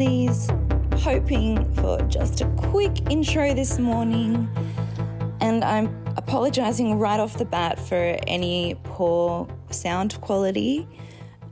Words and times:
lovelies. 0.00 0.48
Hoping 1.00 1.72
for 1.74 2.00
just 2.02 2.40
a 2.40 2.46
quick 2.56 3.10
intro 3.10 3.54
this 3.54 3.78
morning. 3.78 4.48
And 5.40 5.64
I'm 5.64 5.86
apologizing 6.16 6.98
right 6.98 7.20
off 7.20 7.36
the 7.38 7.44
bat 7.44 7.78
for 7.78 8.18
any 8.26 8.76
poor 8.84 9.48
sound 9.70 10.20
quality. 10.20 10.88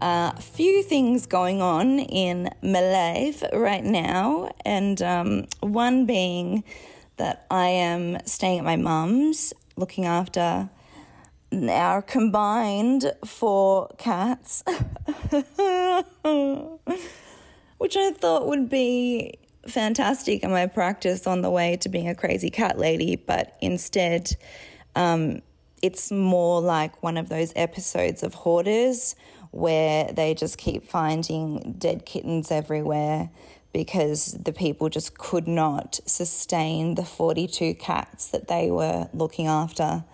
Uh, 0.00 0.32
a 0.36 0.40
few 0.40 0.82
things 0.82 1.26
going 1.26 1.60
on 1.60 1.98
in 1.98 2.48
my 2.62 2.80
life 2.80 3.42
right 3.52 3.84
now, 3.84 4.48
and 4.64 5.02
um, 5.02 5.46
one 5.60 6.06
being 6.06 6.62
that 7.16 7.46
I 7.50 7.66
am 7.66 8.18
staying 8.24 8.60
at 8.60 8.64
my 8.64 8.76
mum's 8.76 9.52
looking 9.76 10.04
after 10.04 10.70
our 11.52 12.02
combined 12.02 13.12
four 13.24 13.88
cats, 13.98 14.62
which 17.78 17.96
I 17.96 18.10
thought 18.10 18.46
would 18.46 18.68
be 18.68 19.38
fantastic 19.66 20.42
in 20.42 20.50
my 20.50 20.66
practice 20.66 21.26
on 21.26 21.42
the 21.42 21.50
way 21.50 21.76
to 21.78 21.88
being 21.88 22.08
a 22.08 22.14
crazy 22.14 22.50
cat 22.50 22.78
lady, 22.78 23.16
but 23.16 23.56
instead, 23.60 24.36
um, 24.96 25.42
it's 25.82 26.10
more 26.10 26.60
like 26.60 27.02
one 27.02 27.16
of 27.16 27.28
those 27.28 27.52
episodes 27.54 28.22
of 28.22 28.34
Hoarders 28.34 29.14
where 29.50 30.12
they 30.12 30.34
just 30.34 30.58
keep 30.58 30.84
finding 30.84 31.74
dead 31.78 32.04
kittens 32.04 32.50
everywhere 32.50 33.30
because 33.72 34.32
the 34.32 34.52
people 34.52 34.88
just 34.88 35.16
could 35.16 35.46
not 35.46 36.00
sustain 36.06 36.94
the 36.94 37.04
42 37.04 37.74
cats 37.74 38.28
that 38.28 38.48
they 38.48 38.70
were 38.70 39.08
looking 39.12 39.46
after. 39.46 40.04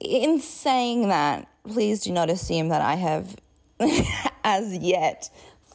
In 0.00 0.40
saying 0.40 1.08
that, 1.08 1.48
please 1.66 2.00
do 2.00 2.12
not 2.12 2.30
assume 2.30 2.68
that 2.68 2.82
I 2.82 2.94
have 2.96 3.36
as 4.44 4.76
yet 4.76 5.30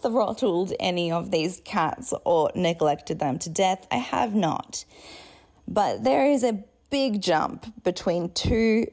throttled 0.06 0.72
any 0.80 1.12
of 1.12 1.32
these 1.32 1.62
cats 1.66 2.14
or 2.26 2.52
neglected 2.54 3.18
them 3.18 3.40
to 3.40 3.50
death. 3.50 3.88
I 3.90 3.98
have 3.98 4.36
not. 4.36 4.86
But 5.68 6.04
there 6.04 6.28
is 6.28 6.44
a 6.44 6.64
big 6.92 7.22
jump 7.22 7.84
between 7.84 8.30
two 8.30 8.86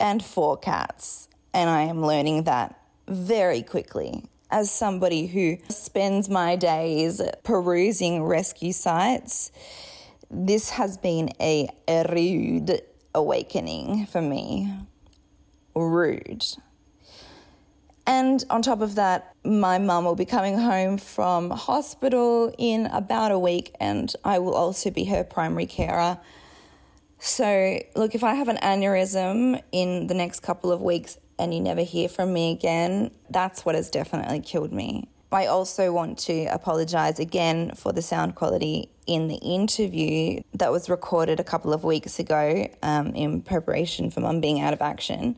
and 0.00 0.24
four 0.24 0.56
cats, 0.56 1.28
and 1.52 1.68
I 1.68 1.82
am 1.82 2.04
learning 2.04 2.44
that 2.44 2.80
very 3.06 3.62
quickly. 3.62 4.24
As 4.50 4.70
somebody 4.70 5.26
who 5.26 5.58
spends 5.68 6.30
my 6.30 6.56
days 6.56 7.20
perusing 7.42 8.22
rescue 8.22 8.72
sites, 8.72 9.52
this 10.30 10.70
has 10.70 10.96
been 10.96 11.28
a, 11.40 11.68
rude 11.88 12.80
awakening 13.14 14.06
for 14.06 14.22
me. 14.22 14.72
Rude. 15.74 16.44
And 18.06 18.44
on 18.50 18.60
top 18.62 18.80
of 18.80 18.96
that, 18.96 19.34
my 19.44 19.78
mum 19.78 20.04
will 20.04 20.14
be 20.14 20.26
coming 20.26 20.58
home 20.58 20.98
from 20.98 21.50
hospital 21.50 22.54
in 22.58 22.86
about 22.86 23.32
a 23.32 23.38
week, 23.38 23.74
and 23.80 24.12
I 24.24 24.38
will 24.38 24.54
also 24.54 24.90
be 24.90 25.04
her 25.06 25.24
primary 25.24 25.66
carer. 25.66 26.18
So, 27.18 27.80
look, 27.96 28.14
if 28.14 28.22
I 28.22 28.34
have 28.34 28.48
an 28.48 28.58
aneurysm 28.58 29.62
in 29.72 30.08
the 30.08 30.14
next 30.14 30.40
couple 30.40 30.70
of 30.70 30.82
weeks 30.82 31.16
and 31.38 31.54
you 31.54 31.60
never 31.60 31.80
hear 31.80 32.08
from 32.08 32.34
me 32.34 32.52
again, 32.52 33.10
that's 33.30 33.64
what 33.64 33.74
has 33.74 33.88
definitely 33.88 34.40
killed 34.40 34.72
me. 34.72 35.08
I 35.32 35.46
also 35.46 35.92
want 35.92 36.18
to 36.20 36.44
apologize 36.44 37.18
again 37.18 37.72
for 37.74 37.92
the 37.92 38.02
sound 38.02 38.36
quality 38.36 38.90
in 39.06 39.26
the 39.26 39.36
interview 39.36 40.42
that 40.54 40.70
was 40.70 40.88
recorded 40.88 41.40
a 41.40 41.44
couple 41.44 41.72
of 41.72 41.82
weeks 41.82 42.20
ago 42.20 42.68
um, 42.82 43.08
in 43.14 43.42
preparation 43.42 44.10
for 44.10 44.20
mum 44.20 44.40
being 44.40 44.60
out 44.60 44.72
of 44.72 44.80
action. 44.80 45.36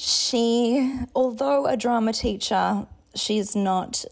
She, 0.00 0.96
although 1.12 1.66
a 1.66 1.76
drama 1.76 2.12
teacher, 2.12 2.86
she's 3.16 3.56
not 3.56 4.04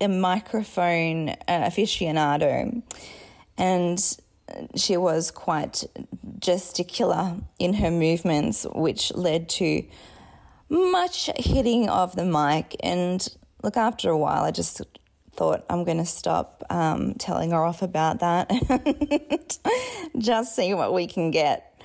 a 0.00 0.06
microphone 0.06 1.30
uh, 1.30 1.34
aficionado. 1.48 2.80
And 3.58 4.16
she 4.76 4.96
was 4.96 5.32
quite 5.32 5.82
gesticular 6.38 7.42
in 7.58 7.74
her 7.74 7.90
movements, 7.90 8.64
which 8.72 9.12
led 9.16 9.48
to 9.48 9.84
much 10.68 11.28
hitting 11.36 11.88
of 11.88 12.14
the 12.14 12.24
mic. 12.24 12.76
And 12.78 13.26
look, 13.64 13.76
after 13.76 14.10
a 14.10 14.16
while, 14.16 14.44
I 14.44 14.52
just 14.52 14.80
thought 15.32 15.64
I'm 15.68 15.82
going 15.82 15.98
to 15.98 16.06
stop 16.06 16.62
um, 16.70 17.14
telling 17.14 17.50
her 17.50 17.64
off 17.64 17.82
about 17.82 18.20
that 18.20 18.48
and 20.12 20.22
just 20.22 20.54
see 20.54 20.72
what 20.72 20.94
we 20.94 21.08
can 21.08 21.32
get. 21.32 21.82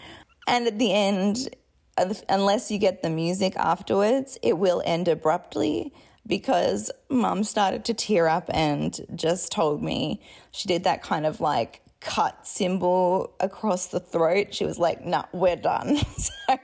And 0.47 0.67
at 0.67 0.77
the 0.77 0.93
end, 0.93 1.49
unless 1.97 2.71
you 2.71 2.77
get 2.77 3.01
the 3.01 3.09
music 3.09 3.55
afterwards, 3.55 4.37
it 4.41 4.57
will 4.57 4.81
end 4.85 5.07
abruptly 5.07 5.93
because 6.27 6.91
mum 7.09 7.43
started 7.43 7.85
to 7.85 7.93
tear 7.93 8.27
up 8.27 8.49
and 8.53 9.05
just 9.15 9.51
told 9.51 9.83
me 9.83 10.21
she 10.51 10.67
did 10.67 10.83
that 10.83 11.03
kind 11.03 11.25
of 11.25 11.39
like 11.39 11.81
cut 11.99 12.45
symbol 12.45 13.33
across 13.39 13.87
the 13.87 13.99
throat. 13.99 14.53
She 14.53 14.65
was 14.65 14.77
like, 14.77 15.05
nah, 15.05 15.25
we're 15.31 15.55
done. 15.55 15.97
so 16.17 16.57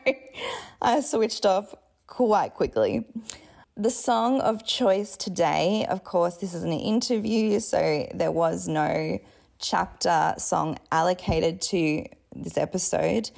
I 0.82 1.00
switched 1.02 1.46
off 1.46 1.74
quite 2.08 2.54
quickly. 2.54 3.06
The 3.78 3.90
song 3.90 4.42
of 4.42 4.66
choice 4.66 5.16
today, 5.16 5.86
of 5.90 6.04
course, 6.04 6.38
this 6.38 6.54
is 6.54 6.64
an 6.64 6.74
interview, 6.74 7.60
so 7.60 8.08
there 8.14 8.32
was 8.32 8.68
no 8.68 9.20
chapter 9.60 10.34
song 10.38 10.78
allocated 10.92 11.62
to 11.62 12.06
this 12.36 12.58
episode. 12.58 13.32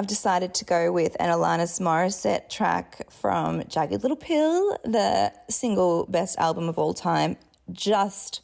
I've 0.00 0.06
decided 0.06 0.54
to 0.54 0.64
go 0.64 0.90
with 0.90 1.14
an 1.20 1.28
Alanis 1.28 1.78
Morissette 1.78 2.48
track 2.48 3.12
from 3.12 3.62
Jagged 3.68 4.00
Little 4.00 4.16
Pill, 4.16 4.78
the 4.82 5.30
single 5.50 6.06
best 6.06 6.38
album 6.38 6.70
of 6.70 6.78
all 6.78 6.94
time, 6.94 7.36
just 7.70 8.40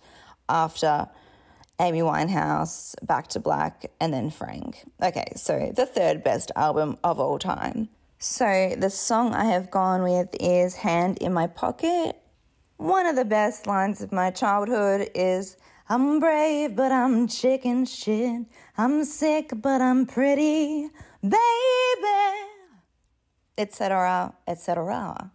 after 0.51 1.09
Amy 1.81 2.01
Winehouse, 2.01 2.95
Back 3.07 3.29
to 3.29 3.41
Black, 3.41 3.91
and 4.03 4.13
then 4.13 4.29
Frank. 4.29 4.85
Okay, 5.03 5.33
so 5.35 5.73
the 5.75 5.87
third 5.87 6.23
best 6.23 6.53
album 6.57 6.99
of 7.03 7.19
all 7.19 7.39
time. 7.39 7.89
So 8.19 8.75
the 8.77 8.91
song 8.91 9.33
I 9.33 9.47
have 9.47 9.71
gone 9.71 10.03
with 10.03 10.37
is 10.39 10.75
Hand 10.75 11.17
in 11.23 11.33
My 11.33 11.47
Pocket. 11.47 12.19
One 12.77 13.07
of 13.07 13.17
the 13.17 13.25
best 13.25 13.67
lines 13.67 14.03
of 14.03 14.13
my 14.13 14.31
childhood 14.31 15.09
is 15.15 15.57
I'm 15.89 16.19
brave, 16.19 16.75
but 16.75 16.91
I'm 16.91 17.29
chicken 17.29 17.85
shit. 17.85 18.43
I'm 18.77 19.05
sick, 19.05 19.53
but 19.55 19.81
I'm 19.81 20.05
pretty, 20.05 20.89
baby. 21.23 21.37
Etc., 23.57 24.35
etc. 24.49 25.31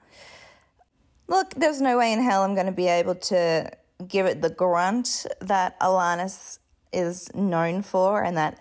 Look, 1.29 1.53
there's 1.55 1.79
no 1.79 1.97
way 1.97 2.11
in 2.11 2.21
hell 2.21 2.43
I'm 2.43 2.53
going 2.53 2.65
to 2.65 2.73
be 2.73 2.87
able 2.87 3.15
to 3.15 3.71
give 4.09 4.25
it 4.25 4.41
the 4.41 4.49
grunt 4.49 5.25
that 5.39 5.79
Alanis 5.79 6.59
is 6.91 7.33
known 7.33 7.81
for, 7.81 8.21
and 8.21 8.35
that, 8.35 8.59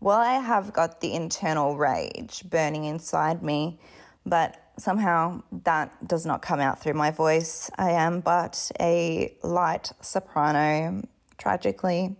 well, 0.00 0.18
I 0.18 0.34
have 0.34 0.72
got 0.72 1.02
the 1.02 1.12
internal 1.12 1.76
rage 1.76 2.44
burning 2.48 2.84
inside 2.84 3.42
me, 3.42 3.78
but 4.24 4.72
somehow 4.78 5.42
that 5.64 6.08
does 6.08 6.24
not 6.24 6.40
come 6.40 6.60
out 6.60 6.80
through 6.80 6.94
my 6.94 7.10
voice. 7.10 7.70
I 7.76 7.90
am 7.90 8.20
but 8.20 8.70
a 8.80 9.36
light 9.42 9.92
soprano, 10.00 11.02
tragically. 11.38 12.16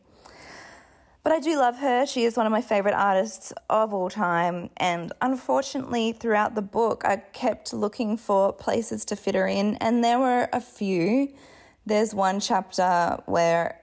But 1.27 1.33
I 1.33 1.41
do 1.41 1.59
love 1.59 1.79
her. 1.79 2.07
She 2.07 2.23
is 2.23 2.37
one 2.37 2.47
of 2.47 2.53
my 2.53 2.63
favorite 2.63 2.95
artists 2.95 3.53
of 3.69 3.93
all 3.93 4.09
time. 4.09 4.71
And 4.77 5.13
unfortunately, 5.21 6.13
throughout 6.13 6.55
the 6.55 6.63
book, 6.63 7.03
I 7.05 7.17
kept 7.17 7.73
looking 7.73 8.17
for 8.17 8.53
places 8.53 9.05
to 9.07 9.17
fit 9.17 9.35
her 9.35 9.49
in, 9.49 9.75
and 9.79 10.05
there 10.05 10.21
were 10.21 10.49
a 10.53 10.61
few. 10.61 11.35
There's 11.85 12.15
one 12.15 12.39
chapter 12.39 13.19
where 13.27 13.81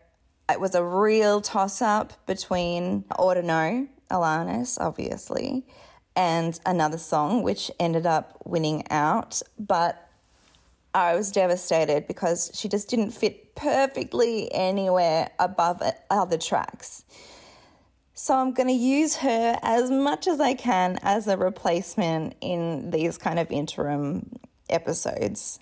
it 0.49 0.61
was 0.61 0.73
a 0.73 0.83
real 0.83 1.41
toss 1.41 1.81
up 1.81 2.13
between 2.25 3.03
Ordino, 3.11 3.89
Alanis, 4.09 4.77
obviously, 4.79 5.65
and 6.15 6.57
another 6.65 6.97
song 6.97 7.43
which 7.43 7.71
ended 7.79 8.05
up 8.05 8.41
winning 8.45 8.83
out. 8.89 9.41
But 9.59 10.02
I 10.93 11.15
was 11.15 11.31
devastated 11.31 12.07
because 12.07 12.51
she 12.53 12.69
just 12.69 12.89
didn't 12.89 13.11
fit 13.11 13.55
perfectly 13.55 14.51
anywhere 14.53 15.31
above 15.39 15.81
other 16.09 16.37
tracks. 16.37 17.03
So 18.13 18.35
I'm 18.35 18.53
going 18.53 18.67
to 18.67 18.73
use 18.73 19.17
her 19.17 19.57
as 19.63 19.89
much 19.89 20.27
as 20.27 20.39
I 20.39 20.53
can 20.53 20.99
as 21.01 21.27
a 21.27 21.35
replacement 21.35 22.35
in 22.41 22.91
these 22.91 23.17
kind 23.17 23.39
of 23.39 23.51
interim 23.51 24.29
episodes. 24.69 25.59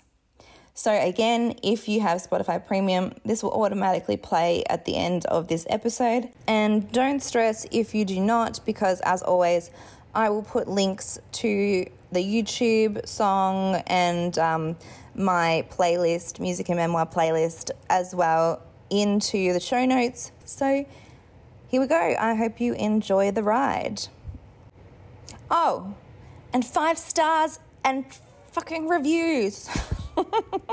So, 0.74 0.90
again, 0.90 1.56
if 1.62 1.86
you 1.86 2.00
have 2.00 2.22
Spotify 2.22 2.64
Premium, 2.66 3.12
this 3.26 3.42
will 3.42 3.52
automatically 3.52 4.16
play 4.16 4.64
at 4.70 4.86
the 4.86 4.96
end 4.96 5.26
of 5.26 5.48
this 5.48 5.66
episode. 5.68 6.30
And 6.46 6.90
don't 6.92 7.22
stress 7.22 7.66
if 7.70 7.94
you 7.94 8.06
do 8.06 8.20
not, 8.20 8.60
because 8.64 9.00
as 9.02 9.22
always, 9.22 9.70
I 10.14 10.30
will 10.30 10.42
put 10.42 10.68
links 10.68 11.18
to 11.32 11.86
the 12.10 12.20
YouTube 12.20 13.06
song 13.06 13.82
and 13.86 14.38
um, 14.38 14.76
my 15.14 15.66
playlist, 15.70 16.40
music 16.40 16.68
and 16.68 16.76
memoir 16.76 17.06
playlist, 17.06 17.70
as 17.90 18.14
well 18.14 18.62
into 18.90 19.52
the 19.52 19.60
show 19.60 19.84
notes. 19.84 20.32
So, 20.44 20.86
here 21.68 21.80
we 21.80 21.86
go. 21.86 22.14
I 22.18 22.34
hope 22.34 22.60
you 22.60 22.74
enjoy 22.74 23.30
the 23.30 23.42
ride. 23.42 24.02
Oh, 25.50 25.94
and 26.52 26.64
five 26.64 26.98
stars 26.98 27.58
and 27.84 28.04
fucking 28.52 28.88
reviews. 28.88 29.68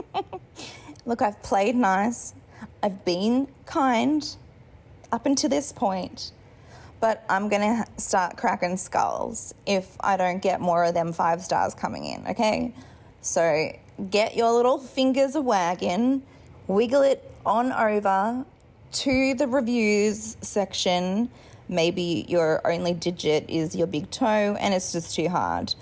Look, 1.06 1.22
I've 1.22 1.42
played 1.42 1.76
nice. 1.76 2.34
I've 2.84 3.04
been 3.06 3.48
kind 3.66 4.26
up 5.12 5.26
until 5.26 5.50
this 5.50 5.72
point, 5.72 6.32
but 7.00 7.24
I'm 7.30 7.50
going 7.50 7.62
to 7.62 7.86
start 8.02 8.38
cracking 8.38 8.78
skulls 8.78 9.54
if 9.66 9.96
I 10.02 10.18
don't 10.18 10.42
get 10.42 10.62
more 10.62 10.84
of 10.84 10.94
them 10.94 11.14
five 11.14 11.42
stars 11.42 11.74
coming 11.74 12.06
in, 12.06 12.28
okay? 12.28 12.74
So 13.22 13.72
get 14.10 14.36
your 14.36 14.52
little 14.52 14.78
fingers 14.78 15.36
a 15.36 15.42
wagging, 15.42 16.24
wiggle 16.68 17.02
it 17.02 17.30
on 17.46 17.72
over 17.72 18.46
to 18.92 19.34
the 19.34 19.48
reviews 19.48 20.38
section. 20.42 21.30
Maybe 21.68 22.26
your 22.28 22.66
only 22.66 22.94
digit 22.94 23.50
is 23.50 23.76
your 23.76 23.88
big 23.88 24.10
toe 24.10 24.58
and 24.60 24.74
it's 24.74 24.92
just 24.92 25.16
too 25.16 25.30
hard. 25.30 25.76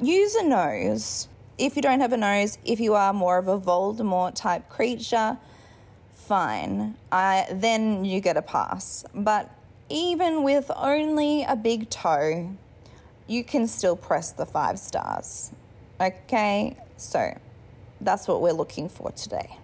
Use 0.00 0.34
a 0.34 0.44
nose. 0.44 1.28
If 1.56 1.76
you 1.76 1.82
don't 1.82 2.00
have 2.00 2.12
a 2.12 2.16
nose, 2.16 2.58
if 2.64 2.80
you 2.80 2.94
are 2.94 3.12
more 3.12 3.38
of 3.38 3.48
a 3.48 3.58
Voldemort 3.58 4.34
type 4.34 4.68
creature, 4.68 5.38
fine. 6.12 6.94
I, 7.10 7.46
then 7.52 8.04
you 8.04 8.20
get 8.20 8.36
a 8.36 8.42
pass. 8.42 9.04
But 9.14 9.50
even 9.88 10.42
with 10.42 10.70
only 10.76 11.44
a 11.44 11.56
big 11.56 11.90
toe, 11.90 12.56
you 13.26 13.44
can 13.44 13.66
still 13.66 13.96
press 13.96 14.32
the 14.32 14.46
five 14.46 14.78
stars. 14.78 15.50
Okay, 16.00 16.76
so 17.00 17.36
that's 18.00 18.28
what 18.28 18.42
we're 18.42 18.52
looking 18.52 18.88
for 18.88 19.10
today. 19.12 19.56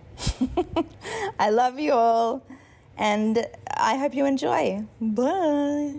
I 1.39 1.51
love 1.51 1.79
you 1.79 1.93
all, 1.93 2.43
and 2.97 3.47
I 3.69 3.97
hope 3.97 4.15
you 4.15 4.25
enjoy. 4.27 4.85
Bye. 5.01 5.95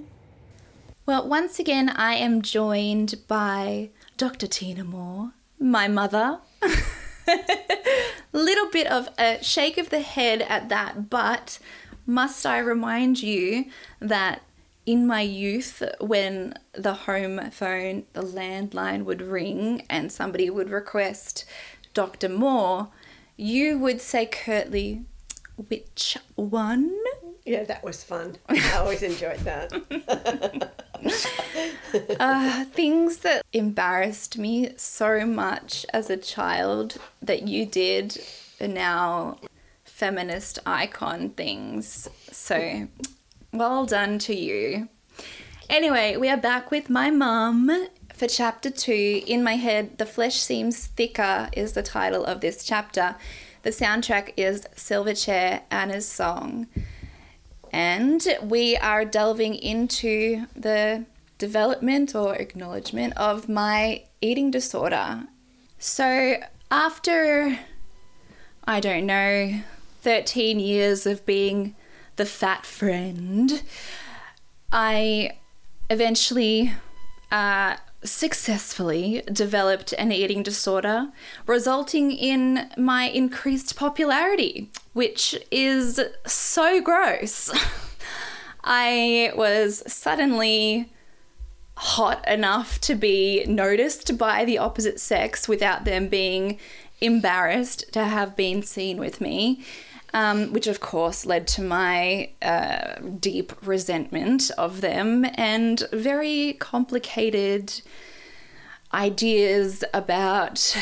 Well, 1.06 1.28
once 1.28 1.60
again, 1.60 1.90
I 1.90 2.16
am 2.16 2.42
joined 2.42 3.28
by 3.28 3.90
Dr. 4.18 4.48
Tiina 4.48 4.86
Moore, 4.86 5.34
my 5.60 5.88
mother. 5.88 6.40
Little 8.32 8.70
bit 8.72 8.88
of 8.88 9.10
a 9.20 9.38
shake 9.44 9.78
of 9.78 9.90
the 9.90 10.02
head 10.02 10.42
at 10.42 10.70
that, 10.70 11.10
but 11.10 11.60
must 12.06 12.46
I 12.46 12.58
remind 12.60 13.22
you 13.22 13.66
that 14.00 14.42
in 14.86 15.08
my 15.08 15.22
youth, 15.22 15.82
when 16.00 16.54
the 16.74 16.94
home 16.94 17.50
phone, 17.52 18.04
the 18.14 18.22
landline 18.22 19.04
would 19.04 19.22
ring 19.22 19.84
and 19.90 20.12
somebody 20.12 20.50
would 20.50 20.70
request 20.70 21.46
Dr. 21.94 22.30
Moore, 22.30 22.90
you 23.38 23.80
would 23.80 24.02
say 24.02 24.26
curtly, 24.26 25.04
which 25.70 26.18
one? 26.36 26.96
Yeah, 27.46 27.64
that 27.64 27.84
was 27.84 28.04
fun. 28.04 28.38
I 28.50 28.78
always 28.78 29.02
enjoyed 29.02 29.40
that. 29.40 30.72
uh, 32.20 32.66
things 32.66 33.18
that 33.18 33.46
embarrassed 33.54 34.38
me 34.38 34.72
so 34.78 35.26
much 35.26 35.86
as 35.94 36.10
a 36.10 36.18
child 36.18 36.98
that 37.22 37.48
you 37.48 37.66
did 37.66 38.18
are 38.60 38.68
now 38.68 39.38
feminist 39.84 40.60
icon 40.66 41.30
things. 41.30 42.10
So 42.32 42.88
well 43.58 43.86
done 43.86 44.20
to 44.20 44.36
you. 44.36 44.90
Anyway, 45.70 46.16
we 46.18 46.30
are 46.30 46.38
back 46.38 46.72
with 46.72 46.90
my 46.90 47.10
mum 47.10 47.88
for 48.14 48.28
chapter 48.28 48.70
two. 48.70 49.22
In 49.26 49.44
my 49.44 49.56
head, 49.56 49.98
The 49.98 50.06
Flesh 50.06 50.36
Seems 50.36 50.88
Thicker 50.88 51.50
is 51.54 51.74
the 51.74 51.84
title 51.84 52.26
of 52.26 52.42
this 52.42 52.64
chapter. 52.64 53.16
The 53.64 53.72
soundtrack 53.72 54.34
is 54.38 54.68
Silverchair 54.76 55.62
Anna's 55.72 56.08
Song. 56.08 56.68
And 57.72 58.26
we 58.44 58.78
are 58.78 59.06
delving 59.06 59.56
into 59.56 60.46
the 60.56 61.06
development 61.38 62.16
or 62.16 62.36
acknowledgement 62.36 63.18
of 63.18 63.50
my 63.50 64.04
eating 64.22 64.52
disorder. 64.52 65.24
So, 65.80 66.36
after, 66.72 67.60
I 68.66 68.80
don't 68.80 69.06
know, 69.06 69.62
13 70.02 70.60
years 70.60 71.06
of 71.06 71.26
being 71.26 71.76
the 72.16 72.26
fat 72.26 72.66
friend, 72.66 73.64
I 74.72 75.38
eventually 75.90 76.74
uh, 77.32 77.78
successfully 78.04 79.24
developed 79.32 79.94
an 79.94 80.12
eating 80.12 80.44
disorder, 80.44 81.10
resulting 81.48 82.12
in 82.12 82.70
my 82.78 83.06
increased 83.06 83.76
popularity, 83.76 84.70
which 84.94 85.38
is 85.52 86.00
so 86.26 86.82
gross. 86.82 87.52
I 88.64 89.32
was 89.36 89.84
suddenly 89.92 90.92
hot 91.78 92.26
enough 92.28 92.80
to 92.82 92.96
be 92.96 93.44
noticed 93.46 94.18
by 94.18 94.46
the 94.46 94.58
opposite 94.58 95.00
sex 95.00 95.48
without 95.48 95.84
them 95.86 96.08
being 96.08 96.58
embarrassed 97.02 97.92
to 97.92 98.06
have 98.06 98.36
been 98.36 98.64
seen 98.64 98.98
with 98.98 99.20
me 99.20 99.64
um, 100.16 100.54
which 100.54 100.66
of 100.66 100.80
course 100.80 101.26
led 101.26 101.46
to 101.46 101.62
my 101.62 102.30
uh, 102.42 102.96
deep 103.20 103.52
resentment 103.62 104.50
of 104.58 104.80
them 104.80 105.26
and 105.36 105.84
very 105.92 106.54
complicated 106.54 107.82
ideas 108.94 109.84
about 109.94 110.78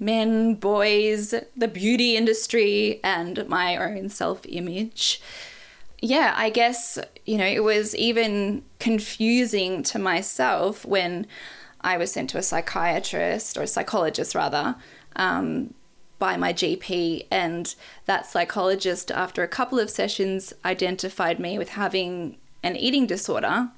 men, 0.00 0.56
boys, 0.56 1.34
the 1.56 1.68
beauty 1.68 2.16
industry, 2.16 2.98
and 3.04 3.48
my 3.48 3.76
own 3.76 4.08
self 4.08 4.44
image. 4.48 5.22
Yeah, 6.02 6.34
I 6.36 6.50
guess, 6.50 6.98
you 7.24 7.38
know, 7.38 7.46
it 7.46 7.62
was 7.62 7.94
even 7.94 8.64
confusing 8.80 9.84
to 9.84 10.00
myself 10.00 10.84
when 10.84 11.28
I 11.80 11.96
was 11.96 12.10
sent 12.10 12.28
to 12.30 12.38
a 12.38 12.42
psychiatrist 12.42 13.56
or 13.56 13.62
a 13.62 13.68
psychologist 13.68 14.34
rather. 14.34 14.74
Um, 15.14 15.74
by 16.24 16.38
my 16.38 16.54
GP, 16.54 17.26
and 17.30 17.74
that 18.06 18.24
psychologist, 18.24 19.10
after 19.10 19.42
a 19.42 19.46
couple 19.58 19.78
of 19.78 19.90
sessions, 19.90 20.54
identified 20.64 21.38
me 21.38 21.58
with 21.58 21.68
having 21.68 22.38
an 22.62 22.76
eating 22.76 23.06
disorder. 23.06 23.68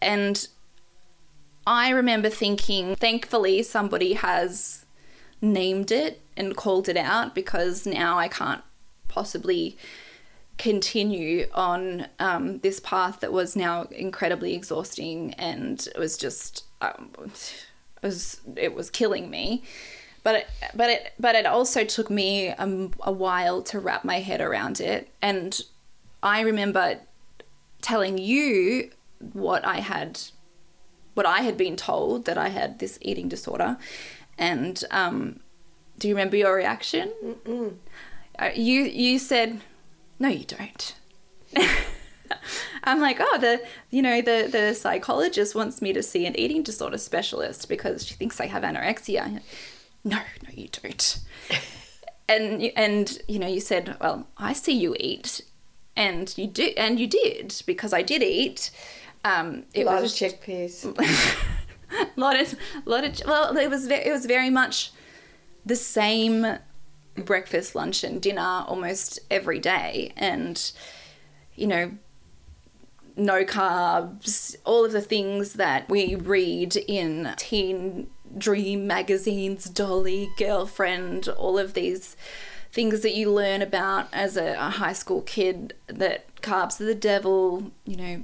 And 0.00 0.46
I 1.66 1.90
remember 1.90 2.28
thinking, 2.28 2.94
thankfully, 2.94 3.64
somebody 3.64 4.12
has 4.12 4.84
named 5.42 5.90
it 5.90 6.22
and 6.36 6.56
called 6.56 6.88
it 6.88 6.96
out 6.96 7.34
because 7.34 7.84
now 7.84 8.16
I 8.16 8.28
can't 8.28 8.62
possibly 9.08 9.76
continue 10.56 11.48
on 11.52 12.06
um, 12.20 12.60
this 12.60 12.78
path 12.78 13.18
that 13.18 13.32
was 13.32 13.56
now 13.56 13.88
incredibly 13.90 14.54
exhausting 14.54 15.34
and 15.34 15.88
it 15.92 15.98
was 15.98 16.16
just 16.16 16.64
um, 16.80 17.10
it 17.16 18.06
was 18.06 18.40
it 18.54 18.72
was 18.72 18.88
killing 18.88 19.28
me 19.30 19.64
but 20.22 20.34
it, 20.34 20.46
but 20.74 20.90
it 20.90 21.12
but 21.18 21.34
it 21.34 21.46
also 21.46 21.84
took 21.84 22.10
me 22.10 22.48
a, 22.48 22.90
a 23.02 23.12
while 23.12 23.62
to 23.62 23.80
wrap 23.80 24.04
my 24.04 24.20
head 24.20 24.40
around 24.40 24.80
it. 24.80 25.08
And 25.22 25.60
i 26.22 26.40
remember 26.40 27.00
telling 27.80 28.18
you 28.18 28.90
what 29.32 29.64
i 29.64 29.78
had 29.78 30.20
what 31.14 31.24
i 31.24 31.40
had 31.40 31.56
been 31.56 31.76
told 31.76 32.26
that 32.26 32.36
i 32.36 32.48
had 32.48 32.78
this 32.78 32.98
eating 33.00 33.28
disorder. 33.28 33.78
And 34.38 34.82
um, 34.90 35.40
do 35.98 36.08
you 36.08 36.14
remember 36.14 36.36
your 36.36 36.54
reaction? 36.54 37.12
Uh, 38.38 38.50
you 38.54 38.82
you 38.82 39.18
said 39.18 39.60
no 40.18 40.28
you 40.28 40.44
don't. 40.44 40.94
I'm 42.84 43.00
like, 43.00 43.18
oh, 43.20 43.38
the 43.38 43.62
you 43.90 44.02
know 44.02 44.22
the 44.22 44.48
the 44.50 44.74
psychologist 44.74 45.54
wants 45.54 45.82
me 45.82 45.92
to 45.92 46.02
see 46.02 46.26
an 46.26 46.38
eating 46.38 46.62
disorder 46.62 46.98
specialist 46.98 47.68
because 47.68 48.06
she 48.06 48.14
thinks 48.14 48.40
I 48.40 48.46
have 48.46 48.62
anorexia 48.62 49.40
no, 50.04 50.16
no, 50.16 50.50
you 50.52 50.68
don't. 50.68 51.18
and 52.28 52.62
and 52.76 53.18
you 53.28 53.38
know, 53.38 53.46
you 53.46 53.60
said, 53.60 53.96
well, 54.00 54.28
I 54.38 54.52
see 54.52 54.72
you 54.72 54.96
eat, 54.98 55.42
and 55.96 56.36
you 56.36 56.46
do, 56.46 56.72
and 56.76 56.98
you 56.98 57.06
did 57.06 57.62
because 57.66 57.92
I 57.92 58.02
did 58.02 58.22
eat. 58.22 58.70
Um, 59.24 59.64
it 59.74 59.82
a 59.82 59.86
lot 59.86 60.02
was, 60.02 60.20
of 60.20 60.30
chickpeas. 60.30 60.84
lot 62.16 62.40
of, 62.40 62.54
lot 62.84 63.04
of. 63.04 63.20
Well, 63.26 63.56
it 63.56 63.68
was 63.68 63.86
it 63.88 64.10
was 64.10 64.26
very 64.26 64.50
much 64.50 64.92
the 65.66 65.76
same 65.76 66.58
breakfast, 67.16 67.74
lunch, 67.74 68.02
and 68.04 68.22
dinner 68.22 68.64
almost 68.66 69.18
every 69.30 69.58
day, 69.58 70.12
and 70.16 70.72
you 71.54 71.66
know, 71.66 71.92
no 73.16 73.44
carbs, 73.44 74.56
all 74.64 74.84
of 74.84 74.92
the 74.92 75.02
things 75.02 75.54
that 75.54 75.88
we 75.88 76.14
read 76.14 76.76
in 76.76 77.34
teen 77.36 78.08
dream 78.36 78.86
magazines, 78.86 79.64
Dolly, 79.64 80.30
girlfriend, 80.36 81.28
all 81.28 81.58
of 81.58 81.74
these 81.74 82.16
things 82.72 83.00
that 83.00 83.14
you 83.14 83.30
learn 83.32 83.62
about 83.62 84.08
as 84.12 84.36
a, 84.36 84.52
a 84.54 84.70
high 84.70 84.92
school 84.92 85.22
kid 85.22 85.74
that 85.88 86.24
carbs 86.36 86.80
are 86.80 86.84
the 86.84 86.94
devil, 86.94 87.72
you 87.84 87.96
know, 87.96 88.22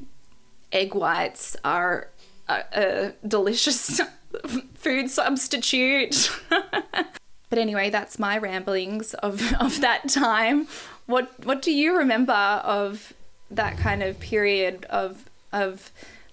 egg 0.72 0.94
whites 0.94 1.56
are 1.64 2.08
a, 2.48 2.62
a 2.72 3.12
delicious 3.26 4.00
food 4.75 5.10
substitute. 5.10 6.30
but 6.48 7.58
anyway, 7.58 7.90
that's 7.90 8.18
my 8.18 8.38
ramblings 8.38 9.14
of, 9.14 9.54
of 9.60 9.80
that 9.80 10.08
time. 10.08 10.68
What 11.06 11.44
what 11.44 11.62
do 11.62 11.72
you 11.72 11.96
remember 11.96 12.32
of 12.32 13.12
that 13.50 13.78
kind 13.78 14.02
of 14.02 14.18
period 14.18 14.84
of 14.86 15.30
of 15.52 15.92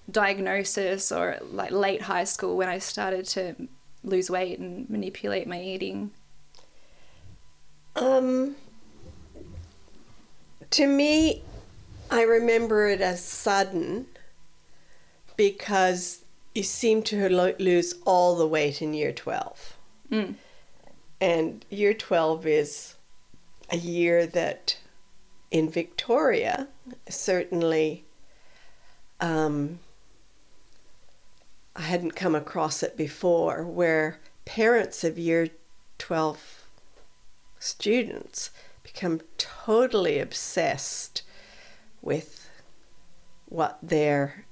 diagnosis 0.10 1.12
or 1.12 1.38
like 1.52 1.72
late 1.72 2.02
high 2.04 2.26
school 2.26 2.58
when 2.58 2.70
I 2.70 2.80
started 2.80 3.26
to 3.30 3.56
lose 4.04 4.30
weight 4.30 4.60
and 4.60 4.90
manipulate 4.90 5.48
my 5.48 5.62
eating? 5.62 6.12
Um, 7.96 8.56
To 10.72 10.88
me, 10.88 11.44
I 12.10 12.24
remember 12.24 12.88
it 12.88 13.00
as 13.00 13.24
sudden 13.24 14.08
because 15.38 16.26
you 16.56 16.64
seem 16.64 17.04
to 17.04 17.30
lo- 17.30 17.54
lose 17.60 17.94
all 18.06 18.36
the 18.36 18.48
weight 18.48 18.82
in 18.82 18.96
year 18.96 19.12
12. 19.12 19.78
Mm. 20.12 20.36
And 21.22 21.66
year 21.70 21.94
12 21.94 22.48
is 22.48 22.96
a 23.70 23.78
year 23.78 24.26
that 24.26 24.78
in 25.52 25.70
Victoria 25.70 26.68
certainly 27.08 28.04
um, 29.20 29.78
I 31.76 31.82
hadn't 31.82 32.16
come 32.16 32.36
across 32.36 32.84
it 32.84 32.96
before 32.96 33.64
where 33.64 34.20
parents 34.46 35.04
of 35.04 35.18
year 35.18 35.48
12 35.98 36.68
students 37.60 38.52
become 38.84 39.22
totally 39.38 40.20
obsessed 40.20 41.24
with 42.02 42.50
what 43.48 43.80
their 43.82 44.46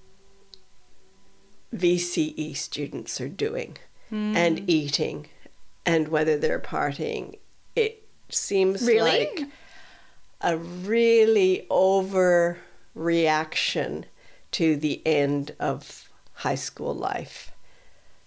VCE 1.75 2.55
students 2.55 3.19
are 3.21 3.29
doing 3.29 3.77
hmm. 4.09 4.35
and 4.35 4.67
eating 4.69 5.27
and 5.85 6.07
whether 6.07 6.37
they're 6.37 6.59
partying. 6.59 7.37
It 7.75 8.03
seems 8.29 8.81
Really? 8.81 9.19
like 9.19 9.43
a 10.41 10.57
really 10.57 11.67
overreaction 11.69 14.05
to 14.51 14.75
the 14.75 15.01
end 15.05 15.55
of 15.59 16.10
high 16.41 16.55
school 16.55 16.93
life. 16.93 17.51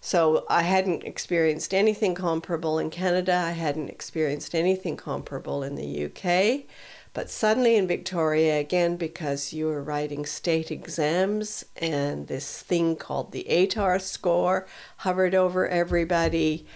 So 0.00 0.44
I 0.50 0.62
hadn't 0.62 1.02
experienced 1.04 1.73
anything 1.73 2.14
comparable 2.14 2.78
in 2.78 2.90
Canada. 2.90 3.35
I 3.35 3.52
hadn't 3.52 3.88
experienced 3.88 4.54
anything 4.54 4.97
comparable 4.97 5.62
in 5.62 5.76
the 5.76 6.04
UK. 6.04 6.66
But 7.14 7.30
suddenly 7.30 7.76
in 7.76 7.87
Victoria, 7.88 8.61
again, 8.61 8.97
because 8.97 9.52
you 9.52 9.66
were 9.66 9.83
writing 9.83 10.26
state 10.26 10.71
exams 10.71 11.64
and 11.76 12.26
this 12.26 12.61
thing 12.61 12.97
called 12.97 13.33
the 13.33 13.47
ATAR 13.49 14.00
score 14.00 14.66
hovered 14.99 15.35
over 15.35 15.66
everybody, 15.66 16.66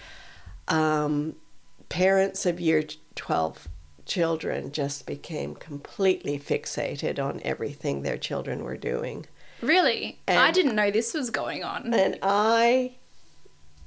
um, 0.69 1.35
parents 1.89 2.47
of 2.47 2.61
year 2.61 2.85
12 3.15 3.69
children 4.07 4.73
just 4.73 5.07
became 5.07 5.55
completely 5.55 6.39
fixated 6.39 7.23
on 7.23 7.41
everything 7.45 8.03
their 8.03 8.17
children 8.17 8.65
were 8.65 8.77
doing. 8.77 9.27
Really? 9.61 10.19
I 10.29 10.51
didn't 10.51 10.75
know 10.75 10.91
this 10.91 11.15
was 11.15 11.31
going 11.31 11.65
on. 11.65 11.93
And 11.93 12.19
I 12.23 12.95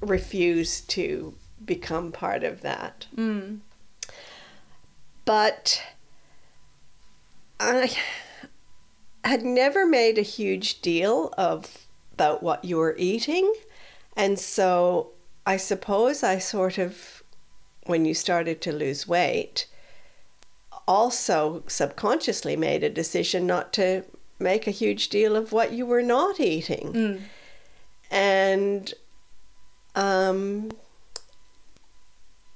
refused 0.02 0.90
to 0.92 1.34
become 1.64 2.12
part 2.12 2.44
of 2.44 2.62
that. 2.62 3.08
Mm. 3.16 3.60
But 5.26 5.84
I 7.60 7.96
had 9.24 9.44
never 9.44 9.86
made 9.86 10.18
a 10.18 10.24
huge 10.24 10.82
deal 10.82 11.34
of 11.38 11.86
about 12.14 12.44
what 12.44 12.66
you 12.66 12.78
were 12.78 12.96
eating. 12.98 13.54
And 14.18 14.38
so 14.38 15.12
I 15.46 15.58
suppose 15.58 16.24
I 16.24 16.40
sort 16.40 16.78
of 16.78 17.24
when 17.86 18.06
you 18.06 18.14
started 18.14 18.62
to 18.62 18.72
lose 18.72 19.08
weight 19.08 19.68
also 20.88 21.64
subconsciously 21.68 22.56
made 22.56 22.84
a 22.84 22.90
decision 22.90 23.48
not 23.48 23.72
to 23.74 24.04
make 24.42 24.68
a 24.68 24.72
huge 24.72 25.10
deal 25.10 25.36
of 25.36 25.52
what 25.52 25.72
you 25.72 25.86
were 25.86 26.02
not 26.02 26.40
eating. 26.40 26.94
Mm. 26.94 27.22
And 28.10 28.94
um, 29.96 30.72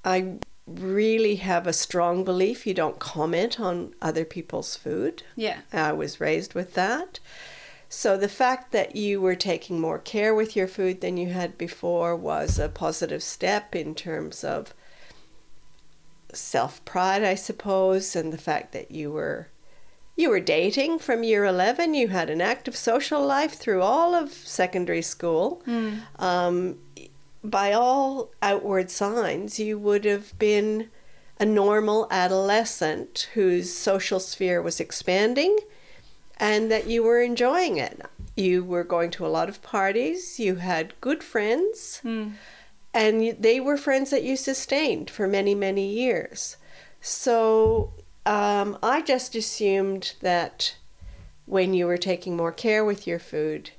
I 0.03 0.35
really 0.67 1.35
have 1.35 1.67
a 1.67 1.73
strong 1.73 2.23
belief 2.23 2.65
you 2.65 2.73
don't 2.73 2.99
comment 2.99 3.59
on 3.59 3.93
other 4.01 4.25
people's 4.25 4.75
food. 4.75 5.23
Yeah. 5.35 5.59
I 5.71 5.93
was 5.93 6.19
raised 6.19 6.53
with 6.53 6.73
that. 6.73 7.19
So 7.87 8.17
the 8.17 8.27
fact 8.27 8.71
that 8.71 8.95
you 8.95 9.21
were 9.21 9.35
taking 9.35 9.79
more 9.79 9.99
care 9.99 10.33
with 10.33 10.55
your 10.55 10.67
food 10.67 11.01
than 11.01 11.17
you 11.17 11.29
had 11.29 11.57
before 11.57 12.15
was 12.15 12.57
a 12.59 12.67
positive 12.67 13.23
step 13.23 13.75
in 13.75 13.95
terms 13.95 14.43
of 14.43 14.73
self 16.33 16.83
pride, 16.83 17.23
I 17.23 17.35
suppose, 17.35 18.15
and 18.15 18.33
the 18.33 18.37
fact 18.37 18.73
that 18.73 18.91
you 18.91 19.11
were 19.11 19.47
you 20.15 20.29
were 20.29 20.39
dating 20.39 20.99
from 20.99 21.23
year 21.23 21.43
11 21.45 21.93
you 21.93 22.07
had 22.07 22.29
an 22.29 22.41
active 22.41 22.75
social 22.75 23.25
life 23.25 23.53
through 23.53 23.81
all 23.81 24.15
of 24.15 24.31
secondary 24.31 25.01
school. 25.01 25.61
Um, 26.19 26.77
by 27.43 27.73
all 27.73 28.31
outward 28.41 28.89
signs 28.89 29.59
you 29.59 29.77
would 29.77 30.05
have 30.05 30.37
been 30.39 30.89
a 31.39 31.45
normal 31.45 32.07
adolescent 32.09 33.27
whose 33.33 33.71
social 33.73 34.19
sphere 34.19 34.61
was 34.61 34.79
expanding 34.79 35.57
and 36.37 36.71
that 36.71 36.87
you 36.87 37.03
were 37.03 37.21
enjoying 37.21 37.77
it. 37.77 38.01
You 38.35 38.63
were 38.63 38.83
going 38.83 39.11
to 39.11 39.25
a 39.25 39.27
lot 39.27 39.47
of 39.49 39.61
parties. 39.61 40.39
You 40.39 40.55
had 40.55 40.99
good 41.01 41.23
friends. 41.23 42.01
And 42.93 43.35
they 43.39 43.59
were 43.59 43.75
friends 43.77 44.09
that 44.11 44.23
you 44.23 44.37
sustained 44.37 45.09
for 45.09 45.27
many 45.27 45.53
many 45.53 45.87
years. 45.87 46.55
So 47.01 47.91
um, 48.25 48.77
i 48.83 49.01
just 49.01 49.35
assumed 49.35 50.13
that 50.21 50.75
when 51.45 51.73
you 51.73 51.85
were 51.85 51.97
taking 51.97 52.35
more 52.35 52.51
care 52.51 52.83
with 52.83 53.05
your 53.07 53.19
food 53.19 53.71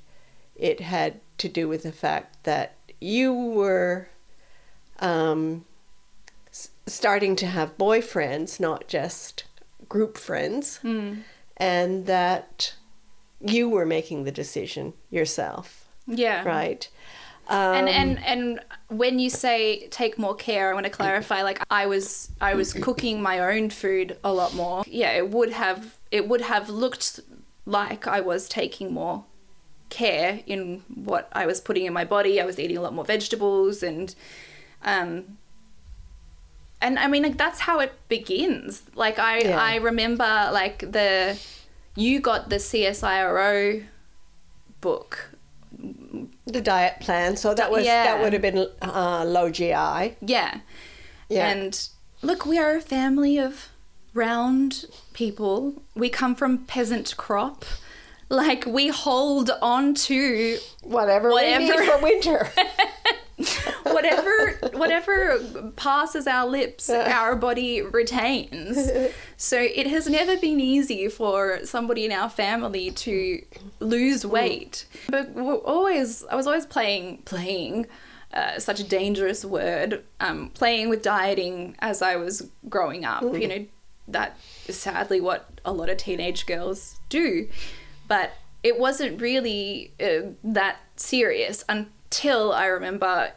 it 0.55 0.79
had 0.79 1.19
to 1.37 1.47
do 1.49 1.67
with 1.67 1.83
the 1.83 1.91
fact 1.91 2.43
that 2.43 2.73
you 2.99 3.31
were 3.33 4.07
um, 4.99 5.65
s- 6.49 6.69
starting 6.87 7.35
to 7.35 7.45
have 7.45 7.77
boyfriends 7.77 8.59
not 8.59 8.87
just 8.87 9.43
group 9.87 10.17
friends 10.17 10.79
and 11.57 12.05
that 12.07 12.73
you 13.39 13.69
were 13.69 13.85
making 13.85 14.23
the 14.23 14.31
decision 14.31 14.93
yourself. 15.11 15.87
Yeah. 16.07 16.43
right 16.43 16.89
Um, 17.49 17.87
and 17.87 18.19
and 18.25 18.59
when 18.89 19.19
you 19.19 19.29
say 19.29 19.87
take 19.87 20.17
more 20.17 20.35
care, 20.35 20.69
I 20.71 20.73
want 20.73 20.85
to 20.85 20.89
clarify. 20.89 21.43
Like 21.43 21.61
I 21.69 21.85
was 21.85 22.31
I 22.41 22.55
was 22.55 22.73
cooking 22.73 23.21
my 23.21 23.39
own 23.39 23.69
food 23.69 24.17
a 24.23 24.33
lot 24.33 24.53
more. 24.53 24.83
Yeah, 24.87 25.11
it 25.11 25.29
would 25.29 25.51
have 25.51 25.97
it 26.11 26.27
would 26.27 26.41
have 26.41 26.69
looked 26.69 27.19
like 27.65 28.07
I 28.07 28.21
was 28.21 28.47
taking 28.47 28.93
more 28.93 29.25
care 29.89 30.41
in 30.45 30.83
what 30.93 31.29
I 31.31 31.45
was 31.45 31.61
putting 31.61 31.85
in 31.85 31.93
my 31.93 32.05
body. 32.05 32.41
I 32.41 32.45
was 32.45 32.59
eating 32.59 32.77
a 32.77 32.81
lot 32.81 32.93
more 32.93 33.05
vegetables 33.05 33.83
and 33.83 34.13
um 34.83 35.37
and 36.81 36.99
I 36.99 37.07
mean 37.07 37.23
like 37.23 37.37
that's 37.37 37.61
how 37.61 37.79
it 37.79 37.93
begins. 38.09 38.83
Like 38.95 39.19
I 39.19 39.39
Yeah. 39.39 39.59
I 39.59 39.75
remember 39.77 40.49
like 40.51 40.79
the 40.79 41.39
you 41.95 42.19
got 42.19 42.49
the 42.49 42.57
CSIRO 42.57 43.83
book 44.81 45.31
the 46.47 46.61
diet 46.61 46.99
plan 47.01 47.35
so 47.35 47.53
that 47.53 47.69
was 47.69 47.85
Yeah. 47.85 48.05
that 48.05 48.21
would 48.21 48.33
have 48.33 48.41
been 48.41 48.67
uh, 48.81 49.23
low 49.25 49.49
gi 49.49 49.67
Yeah. 49.67 50.13
Yeah. 51.29 51.49
And 51.49 51.89
look, 52.21 52.45
we 52.45 52.57
are 52.57 52.77
a 52.77 52.81
family 52.81 53.37
of 53.37 53.67
round 54.13 54.85
people. 55.13 55.81
We 55.93 56.09
come 56.09 56.35
from 56.35 56.59
peasant 56.65 57.15
crop. 57.17 57.65
Like 58.29 58.65
we 58.65 58.87
hold 58.89 59.51
on 59.61 59.93
to 59.93 60.57
whatever, 60.83 61.33
we 61.33 61.57
need 61.57 61.73
for 61.79 61.97
winter 62.01 62.49
whatever 63.83 64.53
whatever 64.73 65.71
passes 65.75 66.25
our 66.25 66.47
lips, 66.47 66.89
our 66.89 67.35
body 67.35 67.81
retains. 67.81 68.89
So 69.37 69.59
it 69.59 69.85
has 69.87 70.07
never 70.07 70.37
been 70.37 70.59
easy 70.59 71.07
for 71.07 71.59
somebody 71.63 72.05
in 72.05 72.11
our 72.11 72.29
family 72.29 72.89
to 72.91 73.43
lose 73.79 74.25
weight. 74.25 74.85
But 75.09 75.31
we're 75.31 75.55
always, 75.55 76.25
I 76.25 76.35
was 76.35 76.47
always 76.47 76.65
playing, 76.65 77.19
playing. 77.25 77.87
Uh, 78.33 78.59
such 78.59 78.79
a 78.81 78.83
dangerous 78.83 79.45
word. 79.45 80.03
Um, 80.19 80.49
playing 80.49 80.89
with 80.89 81.01
dieting 81.01 81.75
as 81.79 82.01
I 82.01 82.17
was 82.17 82.49
growing 82.67 83.05
up, 83.05 83.23
you 83.23 83.47
know, 83.47 83.65
that 84.09 84.37
is 84.67 84.77
sadly 84.77 85.21
what 85.21 85.49
a 85.63 85.71
lot 85.71 85.89
of 85.89 85.97
teenage 85.97 86.45
girls 86.45 86.99
do. 87.07 87.47
But 88.07 88.33
it 88.63 88.77
wasn't 88.77 89.21
really 89.21 89.93
uh, 90.01 90.31
that 90.43 90.79
serious 90.97 91.63
until 92.09 92.53
I 92.53 92.67
remember 92.67 93.31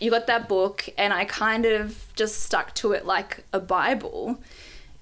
you 0.00 0.10
got 0.10 0.26
that 0.26 0.48
book, 0.48 0.88
and 0.98 1.12
I 1.12 1.24
kind 1.24 1.64
of 1.64 2.06
just 2.14 2.42
stuck 2.42 2.74
to 2.76 2.92
it 2.92 3.06
like 3.06 3.44
a 3.52 3.60
Bible 3.60 4.38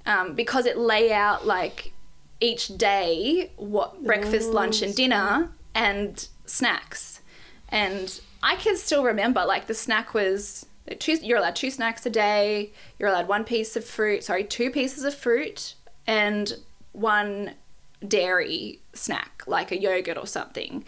um, 0.07 0.35
because 0.35 0.67
it 0.67 0.77
lay 0.77 1.13
out 1.13 1.47
like 1.47 1.93
each 2.41 2.69
day 2.77 3.51
what 3.57 4.03
breakfast, 4.05 4.51
lunch, 4.51 4.83
and 4.83 4.95
dinner 4.95 5.51
and 5.75 6.29
snacks. 6.47 7.21
And 7.69 8.21
I 8.43 8.57
can 8.57 8.77
still 8.77 9.05
remember 9.05 9.45
like 9.45 9.67
the 9.67 9.75
snack 9.75 10.15
was 10.15 10.67
two, 10.99 11.15
you're 11.15 11.39
allowed 11.39 11.57
two 11.57 11.71
snacks 11.71 12.05
a 12.05 12.11
day, 12.11 12.73
you're 12.99 13.09
allowed 13.09 13.29
one 13.29 13.45
piece 13.45 13.77
of 13.77 13.85
fruit, 13.85 14.25
sorry, 14.25 14.45
two 14.45 14.71
pieces 14.71 15.05
of 15.05 15.15
fruit, 15.15 15.75
and 16.07 16.55
one 16.93 17.53
dairy 18.07 18.81
snack, 18.93 19.45
like 19.47 19.73
a 19.73 19.81
yogurt 19.81 20.19
or 20.19 20.27
something. 20.27 20.85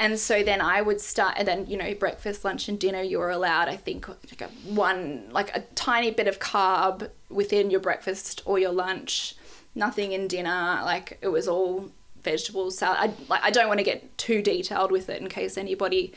And 0.00 0.18
so 0.18 0.44
then 0.44 0.60
I 0.60 0.80
would 0.80 1.00
start, 1.00 1.34
and 1.36 1.48
then, 1.48 1.66
you 1.66 1.76
know, 1.76 1.92
breakfast, 1.92 2.44
lunch, 2.44 2.68
and 2.68 2.78
dinner, 2.78 3.02
you 3.02 3.18
were 3.18 3.30
allowed, 3.30 3.68
I 3.68 3.76
think, 3.76 4.08
like 4.08 4.40
a 4.40 4.46
one, 4.64 5.28
like 5.32 5.54
a 5.56 5.60
tiny 5.74 6.12
bit 6.12 6.28
of 6.28 6.38
carb 6.38 7.10
within 7.28 7.68
your 7.68 7.80
breakfast 7.80 8.40
or 8.44 8.60
your 8.60 8.70
lunch. 8.70 9.34
nothing 9.78 10.12
in 10.12 10.28
dinner. 10.28 10.80
Like 10.84 11.18
it 11.22 11.28
was 11.28 11.48
all 11.48 11.90
vegetables, 12.22 12.76
salad. 12.76 12.98
I, 13.00 13.12
like, 13.28 13.42
I 13.42 13.50
don't 13.50 13.68
want 13.68 13.78
to 13.78 13.84
get 13.84 14.18
too 14.18 14.42
detailed 14.42 14.90
with 14.90 15.08
it 15.08 15.22
in 15.22 15.28
case 15.28 15.56
anybody, 15.56 16.12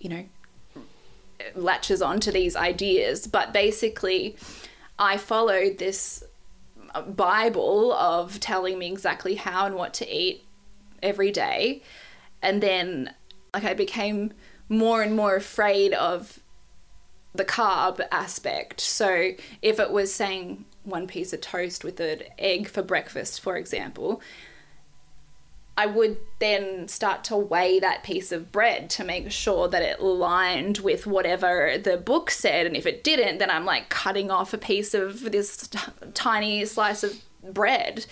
you 0.00 0.08
know, 0.08 0.24
latches 1.54 2.02
onto 2.02 2.32
these 2.32 2.56
ideas. 2.56 3.26
But 3.26 3.52
basically, 3.52 4.36
I 4.98 5.18
followed 5.18 5.78
this 5.78 6.24
uh, 6.94 7.02
Bible 7.02 7.92
of 7.92 8.40
telling 8.40 8.78
me 8.78 8.90
exactly 8.90 9.36
how 9.36 9.66
and 9.66 9.76
what 9.76 9.94
to 9.94 10.08
eat 10.08 10.44
every 11.02 11.30
day. 11.30 11.82
And 12.42 12.62
then, 12.62 13.14
like, 13.52 13.64
I 13.64 13.74
became 13.74 14.32
more 14.68 15.02
and 15.02 15.16
more 15.16 15.36
afraid 15.36 15.92
of 15.94 16.40
the 17.34 17.44
carb 17.44 18.00
aspect. 18.10 18.80
So, 18.80 19.32
if 19.62 19.78
it 19.78 19.90
was 19.90 20.12
saying 20.12 20.64
one 20.84 21.06
piece 21.06 21.32
of 21.32 21.40
toast 21.40 21.84
with 21.84 22.00
an 22.00 22.22
egg 22.38 22.68
for 22.68 22.82
breakfast, 22.82 23.40
for 23.40 23.56
example, 23.56 24.20
I 25.78 25.86
would 25.86 26.16
then 26.40 26.88
start 26.88 27.22
to 27.24 27.36
weigh 27.36 27.78
that 27.78 28.02
piece 28.02 28.32
of 28.32 28.50
bread 28.50 28.90
to 28.90 29.04
make 29.04 29.30
sure 29.30 29.68
that 29.68 29.80
it 29.80 30.02
lined 30.02 30.78
with 30.78 31.06
whatever 31.06 31.78
the 31.78 31.96
book 31.96 32.32
said. 32.32 32.66
And 32.66 32.76
if 32.76 32.84
it 32.84 33.04
didn't, 33.04 33.38
then 33.38 33.48
I'm 33.48 33.64
like 33.64 33.88
cutting 33.88 34.28
off 34.28 34.52
a 34.52 34.58
piece 34.58 34.92
of 34.92 35.30
this 35.30 35.68
t- 35.68 35.78
tiny 36.14 36.64
slice 36.64 37.04
of 37.04 37.22
bread. 37.44 38.06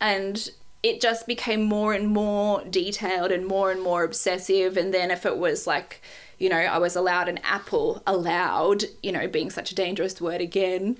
And 0.00 0.48
it 0.88 1.00
just 1.00 1.26
became 1.26 1.62
more 1.62 1.92
and 1.92 2.08
more 2.08 2.62
detailed 2.64 3.32
and 3.32 3.46
more 3.46 3.70
and 3.70 3.82
more 3.82 4.04
obsessive. 4.04 4.76
And 4.76 4.92
then 4.92 5.10
if 5.10 5.26
it 5.26 5.36
was 5.36 5.66
like, 5.66 6.02
you 6.38 6.48
know, 6.48 6.56
I 6.58 6.78
was 6.78 6.94
allowed 6.94 7.28
an 7.28 7.38
apple, 7.42 8.02
allowed, 8.06 8.84
you 9.02 9.12
know, 9.12 9.26
being 9.26 9.50
such 9.50 9.72
a 9.72 9.74
dangerous 9.74 10.20
word 10.20 10.40
again. 10.40 10.96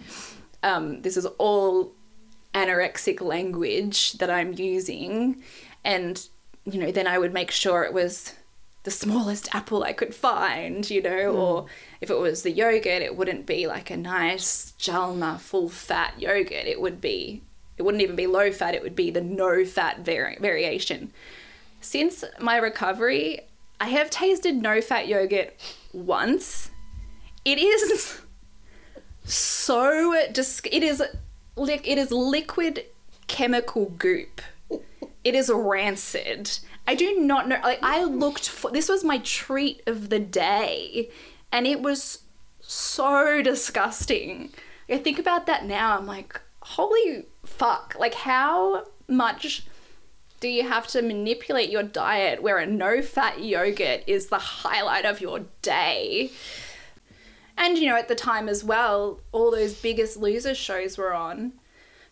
Um, 0.63 1.03
this 1.03 1.17
is 1.17 1.27
all 1.39 1.93
anorexic 2.55 3.21
language 3.21 4.15
that 4.15 4.31
I'm 4.31 4.55
using 4.55 5.43
and 5.87 6.29
you 6.65 6.79
know 6.81 6.91
then 6.91 7.07
i 7.07 7.17
would 7.17 7.33
make 7.33 7.51
sure 7.51 7.85
it 7.85 7.93
was 7.93 8.35
the 8.83 8.91
smallest 8.91 9.55
apple 9.55 9.83
i 9.83 9.93
could 9.93 10.15
find 10.15 10.91
you 10.91 11.01
know 11.01 11.33
mm. 11.33 11.35
or 11.35 11.67
if 12.01 12.11
it 12.11 12.19
was 12.19 12.43
the 12.43 12.51
yogurt 12.51 13.03
it 13.03 13.17
wouldn't 13.17 13.47
be 13.47 13.67
like 13.67 13.91
a 13.91 13.97
nice 13.97 14.75
jalna 14.79 15.39
full 15.39 15.69
fat 15.69 16.15
yogurt 16.19 16.67
it 16.67 16.81
would 16.81 17.01
be 17.01 17.43
it 17.79 17.83
wouldn't 17.83 18.03
even 18.03 18.17
be 18.17 18.27
low 18.27 18.51
fat 18.51 18.75
it 18.75 18.83
would 18.83 18.97
be 18.97 19.11
the 19.11 19.21
no 19.21 19.65
fat 19.65 20.01
vari- 20.01 20.39
variation 20.41 21.13
since 21.81 22.25
my 22.41 22.57
recovery 22.57 23.41
i 23.81 23.89
have 23.89 24.11
tasted 24.11 24.55
no 24.57 24.81
fat 24.81 25.09
yogurt 25.09 25.55
once 25.93 26.71
it 27.45 27.59
is 27.59 28.21
so 29.25 30.15
dis- 30.33 30.61
it 30.71 30.83
is 30.83 31.03
li- 31.57 31.81
it 31.85 31.99
is 31.99 32.11
liquid 32.11 32.85
chemical 33.27 33.87
goop 33.99 34.41
it 35.27 35.35
is 35.35 35.51
rancid. 35.53 36.61
I 36.87 36.95
do 36.95 37.19
not 37.19 37.49
know. 37.49 37.59
Like, 37.61 37.81
I 37.83 38.05
looked 38.05 38.49
for 38.49 38.71
this 38.71 38.89
was 38.89 39.03
my 39.03 39.19
treat 39.19 39.83
of 39.85 40.09
the 40.09 40.21
day, 40.21 41.11
and 41.51 41.67
it 41.67 41.83
was 41.83 42.21
so 42.61 43.43
disgusting. 43.43 44.51
I 44.89 44.99
think 44.99 45.19
about 45.19 45.47
that 45.47 45.65
now. 45.65 45.99
I'm 45.99 46.07
like, 46.07 46.41
holy 46.61 47.27
fuck. 47.57 47.97
Like, 47.99 48.15
how 48.15 48.85
much 49.09 49.67
do 50.41 50.49
you 50.49 50.69
have 50.69 50.87
to 50.89 51.03
manipulate 51.03 51.71
your 51.71 51.83
diet 51.83 52.43
where 52.43 52.59
a 52.59 52.67
no 52.67 53.03
fat 53.03 53.43
yogurt 53.43 54.03
is 54.07 54.27
the 54.27 54.39
highlight 54.39 55.05
of 55.05 55.21
your 55.21 55.41
day? 55.63 56.31
And, 57.59 57.79
you 57.79 57.89
know, 57.89 57.97
at 57.97 58.09
the 58.09 58.15
time 58.15 58.49
as 58.49 58.63
well, 58.63 59.21
all 59.33 59.51
those 59.51 59.75
biggest 59.75 60.17
loser 60.17 60.55
shows 60.55 60.99
were 60.99 61.15
on. 61.15 61.55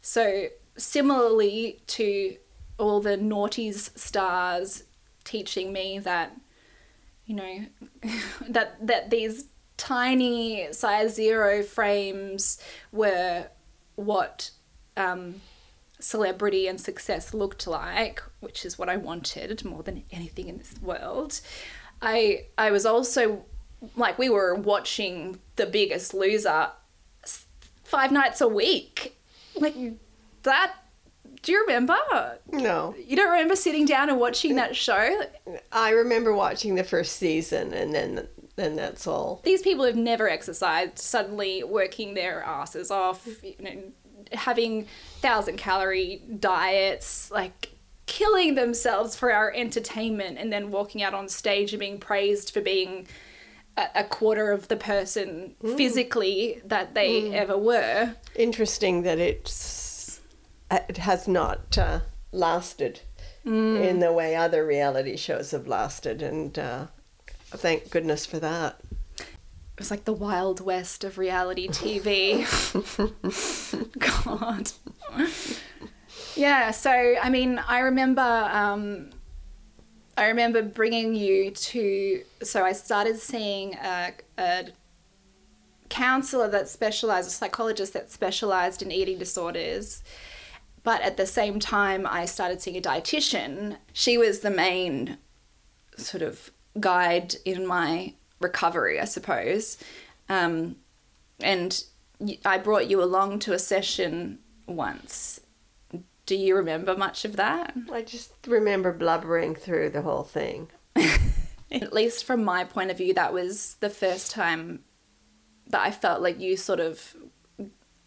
So, 0.00 0.48
similarly 0.76 1.80
to 1.86 2.36
all 2.78 3.00
the 3.00 3.16
naughties 3.16 3.96
stars 3.98 4.84
teaching 5.22 5.72
me 5.72 5.98
that 5.98 6.36
you 7.26 7.34
know 7.34 7.66
that 8.48 8.86
that 8.86 9.10
these 9.10 9.46
tiny 9.76 10.72
size 10.72 11.14
zero 11.14 11.62
frames 11.62 12.58
were 12.92 13.48
what 13.96 14.50
um, 14.96 15.40
celebrity 15.98 16.66
and 16.66 16.80
success 16.80 17.34
looked 17.34 17.66
like, 17.66 18.22
which 18.40 18.64
is 18.64 18.78
what 18.78 18.88
I 18.88 18.96
wanted 18.96 19.64
more 19.64 19.82
than 19.82 20.04
anything 20.10 20.48
in 20.48 20.58
this 20.58 20.74
world. 20.82 21.40
I 22.02 22.46
I 22.58 22.70
was 22.70 22.84
also 22.86 23.44
like 23.96 24.18
we 24.18 24.28
were 24.28 24.54
watching 24.54 25.38
The 25.56 25.66
Biggest 25.66 26.14
Loser 26.14 26.70
five 27.84 28.12
nights 28.12 28.40
a 28.40 28.48
week. 28.48 29.18
Like 29.56 29.74
that 30.42 30.74
do 31.42 31.52
you 31.52 31.60
remember? 31.60 32.38
No. 32.50 32.94
You 33.06 33.16
don't 33.16 33.30
remember 33.30 33.54
sitting 33.54 33.84
down 33.84 34.08
and 34.08 34.18
watching 34.18 34.54
that 34.56 34.74
show? 34.74 35.22
I 35.70 35.90
remember 35.90 36.32
watching 36.32 36.74
the 36.74 36.84
first 36.84 37.16
season 37.16 37.74
and 37.74 37.94
then 37.94 38.28
then 38.56 38.76
that's 38.76 39.06
all. 39.06 39.40
These 39.44 39.62
people 39.62 39.84
have 39.84 39.96
never 39.96 40.28
exercised, 40.28 40.98
suddenly 40.98 41.64
working 41.64 42.14
their 42.14 42.40
asses 42.42 42.90
off, 42.90 43.26
you 43.42 43.56
know, 43.60 43.82
having 44.34 44.86
thousand 45.20 45.56
calorie 45.56 46.22
diets, 46.38 47.30
like 47.30 47.70
killing 48.06 48.54
themselves 48.54 49.16
for 49.16 49.32
our 49.32 49.52
entertainment 49.54 50.38
and 50.38 50.52
then 50.52 50.70
walking 50.70 51.02
out 51.02 51.14
on 51.14 51.28
stage 51.28 51.72
and 51.72 51.80
being 51.80 51.98
praised 51.98 52.52
for 52.52 52.60
being 52.60 53.06
a, 53.76 53.86
a 53.96 54.04
quarter 54.04 54.52
of 54.52 54.68
the 54.68 54.76
person 54.76 55.54
mm. 55.62 55.76
physically 55.76 56.60
that 56.64 56.94
they 56.94 57.22
mm. 57.22 57.32
ever 57.32 57.56
were. 57.56 58.14
Interesting 58.34 59.02
that 59.02 59.18
it's 59.18 60.20
it 60.70 60.98
has 60.98 61.28
not 61.28 61.78
uh, 61.78 62.00
lasted 62.32 63.00
mm. 63.46 63.80
in 63.82 64.00
the 64.00 64.12
way 64.12 64.34
other 64.34 64.66
reality 64.66 65.16
shows 65.16 65.52
have 65.52 65.66
lasted, 65.66 66.22
and 66.22 66.58
uh, 66.58 66.86
thank 67.50 67.90
goodness 67.90 68.26
for 68.26 68.38
that. 68.38 68.80
It 69.74 69.80
was 69.80 69.90
like 69.90 70.04
the 70.04 70.12
wild 70.12 70.60
west 70.60 71.02
of 71.02 71.18
reality 71.18 71.66
TV. 71.68 72.46
God. 73.98 74.70
Yeah, 76.36 76.70
so 76.70 76.90
I 76.90 77.28
mean, 77.28 77.58
I 77.58 77.80
remember 77.80 78.20
um, 78.22 79.10
I 80.16 80.26
remember 80.26 80.62
bringing 80.62 81.14
you 81.14 81.50
to. 81.50 82.22
So 82.42 82.64
I 82.64 82.72
started 82.72 83.18
seeing 83.18 83.74
a, 83.74 84.12
a 84.38 84.66
counselor 85.88 86.48
that 86.48 86.68
specialized, 86.68 87.28
a 87.28 87.30
psychologist 87.32 87.92
that 87.94 88.12
specialized 88.12 88.80
in 88.80 88.92
eating 88.92 89.18
disorders, 89.18 90.02
but 90.84 91.00
at 91.02 91.16
the 91.16 91.26
same 91.26 91.58
time, 91.58 92.06
I 92.06 92.26
started 92.26 92.62
seeing 92.62 92.76
a 92.76 92.80
dietitian. 92.80 93.78
She 93.92 94.16
was 94.18 94.40
the 94.40 94.50
main 94.50 95.18
sort 95.96 96.22
of 96.22 96.50
guide 96.78 97.34
in 97.44 97.66
my 97.66 98.14
recovery, 98.40 99.00
I 99.00 99.04
suppose. 99.04 99.78
Um, 100.28 100.76
and 101.40 101.84
I 102.44 102.58
brought 102.58 102.88
you 102.88 103.02
along 103.02 103.40
to 103.40 103.52
a 103.52 103.58
session 103.58 104.38
once. 104.66 105.40
Do 106.26 106.36
you 106.36 106.56
remember 106.56 106.96
much 106.96 107.24
of 107.24 107.36
that? 107.36 107.74
I 107.92 108.02
just 108.02 108.32
remember 108.46 108.92
blubbering 108.92 109.54
through 109.54 109.90
the 109.90 110.02
whole 110.02 110.22
thing. 110.22 110.68
At 111.70 111.92
least 111.92 112.24
from 112.24 112.44
my 112.44 112.64
point 112.64 112.90
of 112.90 112.98
view, 112.98 113.12
that 113.14 113.32
was 113.32 113.76
the 113.80 113.90
first 113.90 114.30
time 114.30 114.84
that 115.66 115.82
I 115.82 115.90
felt 115.90 116.22
like 116.22 116.40
you 116.40 116.56
sort 116.56 116.80
of 116.80 117.14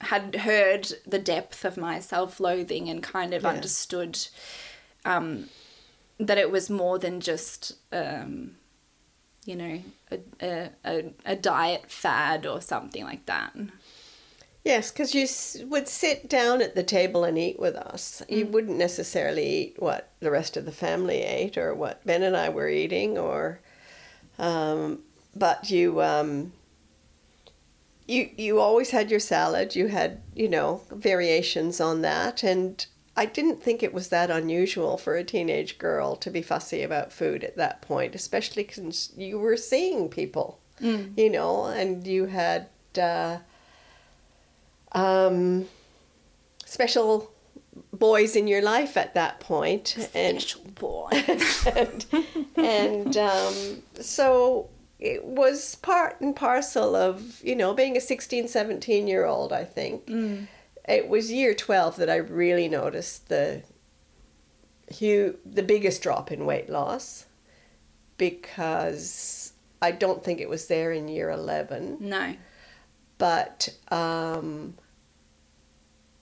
had 0.02 0.36
heard 0.36 0.92
the 1.06 1.20
depth 1.20 1.66
of 1.66 1.76
my 1.76 2.00
self-loathing 2.00 2.88
and 2.88 3.02
kind 3.02 3.34
of 3.34 3.44
yeah. 3.44 3.50
understood 3.50 4.18
um, 5.06 5.50
that 6.20 6.38
it 6.38 6.52
was 6.52 6.70
more 6.70 7.00
than 7.00 7.20
just 7.20 7.74
um, 7.92 8.52
you 9.48 9.56
know 9.56 9.82
a, 10.12 10.70
a, 10.86 11.14
a 11.26 11.36
diet 11.36 11.90
fad 11.92 12.46
or 12.46 12.62
something 12.62 13.04
like 13.04 13.26
that 13.26 13.56
yes 14.64 14.92
because 14.92 15.16
you 15.16 15.26
would 15.68 15.88
sit 15.88 16.30
down 16.30 16.62
at 16.62 16.76
the 16.76 16.84
table 16.84 17.24
and 17.24 17.38
eat 17.38 17.60
with 17.60 17.76
us 17.76 18.22
mm. 18.30 18.38
you 18.38 18.46
wouldn't 18.46 18.78
necessarily 18.78 19.48
eat 19.48 19.76
what 19.80 20.12
the 20.20 20.30
rest 20.30 20.58
of 20.58 20.66
the 20.66 20.72
family 20.72 21.24
ate 21.24 21.58
or 21.58 21.74
what 21.74 22.06
ben 22.06 22.22
and 22.22 22.38
i 22.38 22.50
were 22.50 22.70
eating 22.70 23.18
or 23.18 23.60
um, 24.40 25.00
but 25.36 25.70
you 25.70 26.02
um, 26.02 26.54
you 28.08 28.30
you 28.38 28.60
always 28.60 28.92
had 28.92 29.12
your 29.12 29.20
salad. 29.20 29.76
You 29.76 29.88
had 29.88 30.22
you 30.36 30.48
know 30.48 30.82
variations 30.92 31.82
on 31.82 32.02
that, 32.02 32.44
and 32.44 32.86
I 33.18 33.26
didn't 33.26 33.64
think 33.64 33.82
it 33.82 33.94
was 33.94 34.10
that 34.10 34.30
unusual 34.30 34.98
for 34.98 35.16
a 35.16 35.24
teenage 35.24 35.80
girl 35.80 36.16
to 36.18 36.30
be 36.30 36.44
fussy 36.44 36.84
about 36.84 37.12
food 37.12 37.44
at 37.44 37.58
that 37.58 37.82
point, 37.82 38.14
especially 38.14 38.68
since 38.72 39.12
you 39.18 39.40
were 39.40 39.58
seeing 39.58 40.08
people, 40.08 40.60
mm. 40.80 41.18
you 41.18 41.32
know, 41.32 41.66
and 41.66 42.06
you 42.06 42.28
had 42.28 42.68
uh, 42.96 43.40
um, 44.92 45.66
special 46.64 47.32
boys 47.92 48.36
in 48.36 48.48
your 48.48 48.62
life 48.62 48.96
at 48.96 49.16
that 49.16 49.40
point, 49.40 49.88
special 49.88 50.62
and, 50.62 50.76
boy, 50.76 51.10
and, 51.76 52.06
and 52.56 53.18
um, 53.18 53.82
so 54.00 54.70
it 55.00 55.26
was 55.26 55.76
part 55.76 56.22
and 56.22 56.36
parcel 56.36 56.96
of 56.96 57.40
you 57.44 57.56
know 57.56 57.74
being 57.74 57.96
a 57.96 58.02
16 58.02 58.48
17 58.48 59.08
year 59.08 59.26
old 59.26 59.54
i 59.54 59.64
think 59.64 60.08
mm. 60.08 60.48
It 60.88 61.08
was 61.10 61.32
year 61.32 61.54
12 61.54 61.98
that 61.98 62.10
I 62.10 62.16
really 62.16 62.68
noticed 62.70 63.30
the 63.30 63.64
hu- 65.00 65.38
the 65.46 65.64
biggest 65.64 66.02
drop 66.02 66.32
in 66.32 66.46
weight 66.46 66.70
loss 66.70 67.26
because 68.18 69.54
I 69.82 69.92
don't 69.92 70.24
think 70.24 70.40
it 70.42 70.50
was 70.50 70.68
there 70.68 70.92
in 70.92 71.08
year 71.08 71.30
11 71.30 71.98
No. 72.02 72.36
but 73.18 73.70
um, 73.90 74.76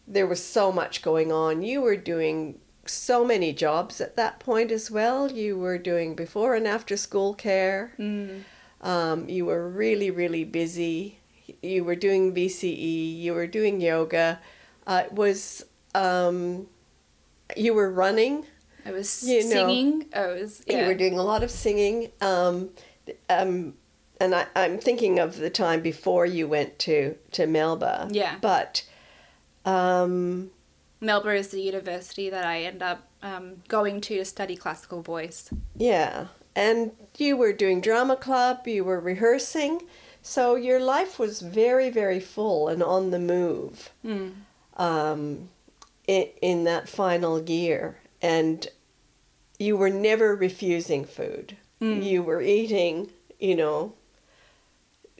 there 0.07 0.27
was 0.27 0.43
so 0.43 0.71
much 0.71 1.01
going 1.01 1.31
on. 1.31 1.61
You 1.61 1.81
were 1.81 1.95
doing 1.95 2.59
so 2.85 3.25
many 3.25 3.53
jobs 3.53 3.99
at 3.99 4.15
that 4.15 4.39
point 4.39 4.71
as 4.71 4.91
well. 4.91 5.31
You 5.31 5.57
were 5.57 5.77
doing 5.79 6.15
before 6.15 6.53
and 6.55 6.67
after 6.67 6.95
school 6.97 7.33
care. 7.33 7.93
Mm. 7.97 8.43
Um, 8.81 9.27
you 9.27 9.45
were 9.45 9.67
really, 9.67 10.11
really 10.11 10.43
busy. 10.43 11.17
You 11.63 11.83
were 11.83 11.95
doing 11.95 12.33
VCE. 12.35 13.19
You 13.19 13.33
were 13.33 13.47
doing 13.47 13.81
yoga. 13.81 14.39
Uh, 14.87 15.03
was 15.11 15.65
um, 15.93 16.67
you 17.55 17.73
were 17.73 17.91
running. 17.91 18.45
I 18.85 18.91
was 18.91 19.27
You 19.27 19.43
know, 19.43 19.49
singing. 19.49 20.05
I 20.13 20.27
was. 20.27 20.63
Yeah. 20.67 20.81
You 20.81 20.87
were 20.87 20.93
doing 20.93 21.17
a 21.17 21.23
lot 21.23 21.41
of 21.43 21.49
singing. 21.49 22.11
Um, 22.21 22.69
um, 23.29 23.73
and 24.19 24.35
I, 24.35 24.45
I'm 24.55 24.77
thinking 24.77 25.19
of 25.19 25.37
the 25.37 25.49
time 25.49 25.81
before 25.81 26.25
you 26.25 26.47
went 26.47 26.77
to, 26.79 27.15
to 27.31 27.47
Melba. 27.47 28.07
Yeah. 28.11 28.35
But 28.41 28.83
um, 29.65 30.51
Melbourne 31.01 31.37
is 31.37 31.49
the 31.49 31.61
university 31.61 32.29
that 32.29 32.45
I 32.45 32.61
end 32.61 32.81
up 32.83 33.07
um, 33.23 33.63
going 33.67 34.01
to 34.01 34.17
to 34.17 34.25
study 34.25 34.55
classical 34.55 35.01
voice. 35.01 35.49
yeah. 35.75 36.27
And 36.57 36.91
you 37.17 37.35
were 37.35 37.51
doing 37.51 37.81
drama 37.81 38.15
club, 38.15 38.65
you 38.65 38.85
were 38.85 38.99
rehearsing. 39.01 39.81
So 40.21 40.55
your 40.55 40.79
life 40.79 41.19
was 41.19 41.41
very, 41.41 41.89
very 41.89 42.21
full 42.21 42.69
and 42.69 42.81
on 42.81 43.11
the 43.11 43.19
move 43.19 43.89
Mm. 44.05 44.31
Um, 44.77 45.49
in, 46.07 46.27
in 46.41 46.63
that 46.65 46.89
final 46.89 47.41
year. 47.41 47.97
And 48.21 48.67
you 49.59 49.77
were 49.77 49.89
never 49.89 50.35
refusing 50.35 51.05
food. 51.05 51.57
Mm. 51.81 52.03
You 52.03 52.23
were 52.23 52.41
eating, 52.41 53.11
you 53.39 53.55
know, 53.55 53.93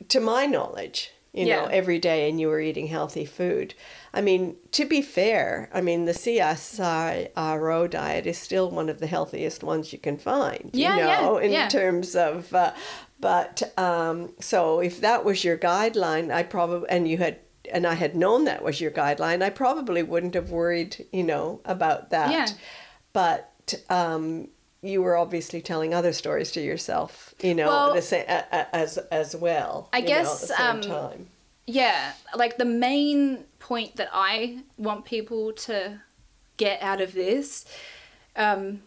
to 0.09 0.19
my 0.19 0.45
knowledge, 0.45 1.11
you 1.33 1.45
know, 1.47 1.65
every 1.65 1.99
day, 1.99 2.29
and 2.29 2.39
you 2.39 2.47
were 2.47 2.61
eating 2.61 2.87
healthy 2.87 3.25
food. 3.25 3.73
I 4.13 4.21
mean, 4.21 4.55
to 4.71 4.85
be 4.85 5.01
fair, 5.01 5.69
I 5.73 5.81
mean, 5.81 6.05
the 6.05 6.13
CSIRO 6.13 7.89
diet 7.89 8.25
is 8.25 8.37
still 8.37 8.71
one 8.71 8.89
of 8.89 8.99
the 8.99 9.07
healthiest 9.07 9.63
ones 9.63 9.91
you 9.91 9.99
can 9.99 10.17
find, 10.17 10.69
you 10.73 10.83
Yeah, 10.83 10.97
yeah, 10.97 11.21
know, 11.21 11.37
in 11.37 11.51
yeah. 11.51 11.67
terms 11.67 12.15
of, 12.15 12.53
uh, 12.53 12.71
but 13.19 13.63
um, 13.77 14.33
so 14.39 14.79
if 14.79 15.01
that 15.01 15.25
was 15.25 15.43
your 15.43 15.57
guideline, 15.57 16.33
I 16.33 16.43
probably, 16.43 16.89
and 16.89 17.07
you 17.07 17.17
had, 17.17 17.39
and 17.71 17.85
I 17.87 17.93
had 17.95 18.15
known 18.15 18.45
that 18.45 18.63
was 18.63 18.79
your 18.81 18.91
guideline, 18.91 19.41
I 19.43 19.49
probably 19.49 20.03
wouldn't 20.03 20.35
have 20.35 20.51
worried, 20.51 21.05
you 21.11 21.23
know, 21.23 21.61
about 21.65 22.09
that. 22.11 22.31
Yeah. 22.31 22.47
But 23.13 23.51
um, 23.89 24.49
you 24.81 25.01
were 25.01 25.17
obviously 25.17 25.61
telling 25.61 25.93
other 25.93 26.13
stories 26.13 26.51
to 26.51 26.61
yourself, 26.61 27.33
you 27.41 27.55
know, 27.55 27.67
Well- 27.67 27.93
the 27.93 28.01
sa- 28.01 28.17
a- 28.27 28.45
a- 28.51 28.75
as 28.75 28.97
as 29.11 29.35
well. 29.35 29.89
I 29.93 29.97
you 29.99 30.03
know, 30.05 30.11
at 30.11 30.17
guess, 30.23 30.41
the 30.41 30.47
same 30.55 30.65
um, 30.67 30.81
time. 30.81 31.27
Yeah, 31.67 32.13
like 32.35 32.57
the 32.57 32.65
main 32.65 33.45
point 33.59 33.95
that 33.95 34.09
I 34.13 34.59
want 34.77 35.05
people 35.05 35.51
to 35.53 36.01
get 36.57 36.81
out 36.81 37.01
of 37.01 37.13
this 37.13 37.65
um, 38.35 38.81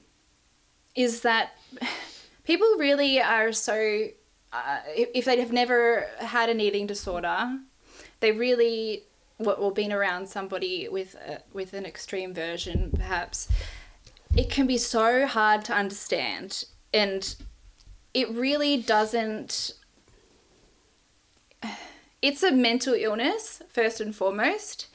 is 0.94 1.22
that 1.22 1.56
people 2.44 2.68
really 2.78 3.20
are 3.20 3.52
so. 3.52 4.06
Uh, 4.52 4.78
if 4.96 5.08
if 5.14 5.24
they 5.26 5.38
have 5.40 5.52
never 5.52 6.06
had 6.20 6.48
an 6.48 6.60
eating 6.60 6.86
disorder, 6.86 7.58
they 8.20 8.32
really 8.32 9.04
or 9.38 9.70
been 9.70 9.92
around 9.92 10.28
somebody 10.28 10.88
with 10.88 11.14
a, 11.14 11.40
with 11.52 11.72
an 11.72 11.86
extreme 11.86 12.34
version, 12.34 12.90
perhaps. 12.94 13.48
It 14.36 14.50
can 14.50 14.66
be 14.66 14.78
so 14.78 15.26
hard 15.26 15.64
to 15.66 15.72
understand, 15.72 16.64
and 16.92 17.36
it 18.14 18.28
really 18.30 18.76
doesn't 18.76 19.74
it's 22.22 22.42
a 22.42 22.52
mental 22.52 22.94
illness 22.94 23.62
first 23.70 24.00
and 24.00 24.14
foremost 24.14 24.88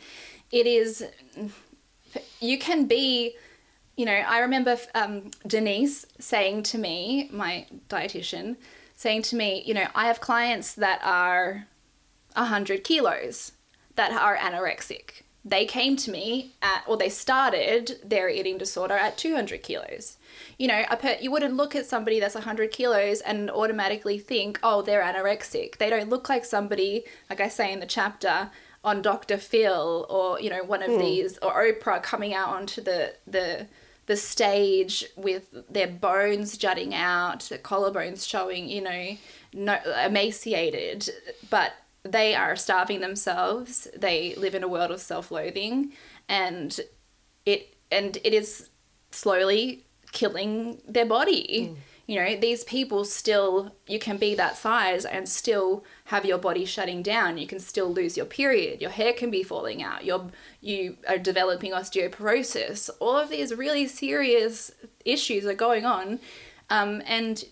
it 0.51 0.67
is 0.67 1.05
you 2.39 2.57
can 2.57 2.85
be 2.85 3.35
you 3.95 4.05
know 4.05 4.11
i 4.27 4.39
remember 4.39 4.77
um, 4.95 5.31
denise 5.47 6.05
saying 6.19 6.63
to 6.63 6.77
me 6.77 7.29
my 7.31 7.65
dietitian 7.89 8.55
saying 8.95 9.21
to 9.21 9.35
me 9.35 9.63
you 9.65 9.73
know 9.73 9.87
i 9.95 10.05
have 10.05 10.19
clients 10.19 10.73
that 10.73 10.99
are 11.03 11.67
100 12.35 12.83
kilos 12.83 13.53
that 13.95 14.11
are 14.11 14.37
anorexic. 14.37 15.23
They 15.45 15.65
came 15.65 15.97
to 15.97 16.11
me 16.11 16.53
at 16.61 16.83
or 16.87 16.95
they 16.95 17.09
started 17.09 17.99
their 18.03 18.29
eating 18.29 18.57
disorder 18.57 18.93
at 18.93 19.17
200 19.17 19.61
kilos. 19.61 20.17
You 20.57 20.67
know 20.67 20.83
a 20.89 20.95
per, 20.95 21.17
you 21.19 21.31
wouldn't 21.31 21.55
look 21.55 21.75
at 21.75 21.85
somebody 21.85 22.19
that's 22.19 22.35
100 22.35 22.71
kilos 22.71 23.19
and 23.21 23.51
automatically 23.51 24.17
think 24.19 24.59
oh 24.63 24.81
they're 24.81 25.03
anorexic. 25.03 25.77
They 25.77 25.89
don't 25.89 26.09
look 26.09 26.29
like 26.29 26.45
somebody 26.45 27.03
like 27.29 27.41
i 27.41 27.49
say 27.49 27.73
in 27.73 27.81
the 27.81 27.85
chapter 27.85 28.51
on 28.83 29.01
dr 29.01 29.37
phil 29.37 30.05
or 30.09 30.39
you 30.39 30.49
know 30.49 30.63
one 30.63 30.83
of 30.83 30.91
hmm. 30.91 30.99
these 30.99 31.37
or 31.39 31.63
oprah 31.63 32.01
coming 32.01 32.33
out 32.33 32.49
onto 32.49 32.81
the 32.81 33.13
the 33.27 33.67
the 34.05 34.17
stage 34.17 35.05
with 35.15 35.53
their 35.69 35.87
bones 35.87 36.57
jutting 36.57 36.93
out 36.93 37.41
the 37.43 37.57
collarbones 37.57 38.27
showing 38.27 38.67
you 38.67 38.81
know 38.81 39.17
no 39.53 39.77
emaciated 40.03 41.09
but 41.49 41.73
they 42.03 42.35
are 42.35 42.55
starving 42.55 42.99
themselves. 43.01 43.87
They 43.95 44.35
live 44.35 44.55
in 44.55 44.63
a 44.63 44.67
world 44.67 44.91
of 44.91 45.01
self-loathing 45.01 45.93
and 46.27 46.79
it 47.45 47.75
and 47.91 48.17
it 48.23 48.33
is 48.33 48.69
slowly 49.11 49.85
killing 50.11 50.81
their 50.87 51.05
body. 51.05 51.75
You 52.05 52.15
know 52.19 52.35
these 52.35 52.65
people 52.65 53.05
still 53.05 53.75
you 53.87 53.97
can 53.97 54.17
be 54.17 54.35
that 54.35 54.57
size 54.57 55.05
and 55.05 55.27
still 55.27 55.85
have 56.05 56.25
your 56.25 56.37
body 56.37 56.65
shutting 56.65 57.01
down. 57.01 57.37
You 57.37 57.47
can 57.47 57.59
still 57.59 57.91
lose 57.91 58.17
your 58.17 58.25
period. 58.25 58.81
Your 58.81 58.89
hair 58.89 59.13
can 59.13 59.31
be 59.31 59.43
falling 59.43 59.81
out. 59.81 60.03
You're 60.03 60.29
you 60.59 60.97
are 61.07 61.17
developing 61.17 61.71
osteoporosis. 61.71 62.89
All 62.99 63.17
of 63.17 63.29
these 63.29 63.55
really 63.55 63.87
serious 63.87 64.71
issues 65.05 65.45
are 65.45 65.53
going 65.53 65.85
on 65.85 66.19
um, 66.69 67.01
and 67.05 67.45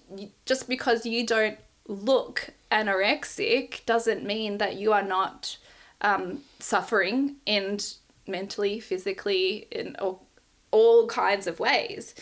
just 0.46 0.68
because 0.68 1.06
you 1.06 1.26
don't 1.26 1.58
look 1.88 2.50
anorexic 2.72 3.86
doesn't 3.86 4.24
mean 4.24 4.58
that 4.58 4.76
you 4.76 4.94
are 4.94 5.04
not 5.04 5.58
um, 6.02 6.40
suffering 6.60 7.36
and 7.46 7.94
mentally, 8.28 8.80
physically, 8.80 9.68
in 9.72 9.96
all, 10.00 10.26
all 10.72 11.08
kinds 11.08 11.48
of 11.48 11.60
ways. 11.60 12.16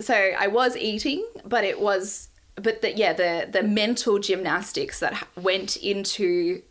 So 0.00 0.14
I 0.14 0.46
was 0.46 0.76
eating, 0.76 1.26
but 1.44 1.64
it 1.64 1.80
was, 1.80 2.28
but 2.54 2.82
the, 2.82 2.96
yeah, 2.96 3.12
the 3.12 3.48
the 3.50 3.62
mental 3.62 4.18
gymnastics 4.18 5.00
that 5.00 5.26
went 5.36 5.76
into 5.76 6.62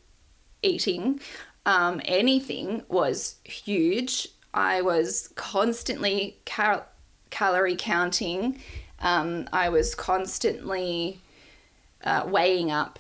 eating 0.62 1.20
um, 1.68 2.02
anything 2.06 2.84
was 2.88 3.36
huge. 3.44 4.30
I 4.54 4.82
was 4.82 5.30
constantly 5.36 6.40
cal- 6.46 6.88
calorie 7.30 7.76
counting. 7.76 8.60
Um, 9.00 9.50
I 9.52 9.68
was 9.68 9.94
constantly 9.94 11.20
uh, 12.04 12.24
weighing 12.28 12.72
up 12.72 13.00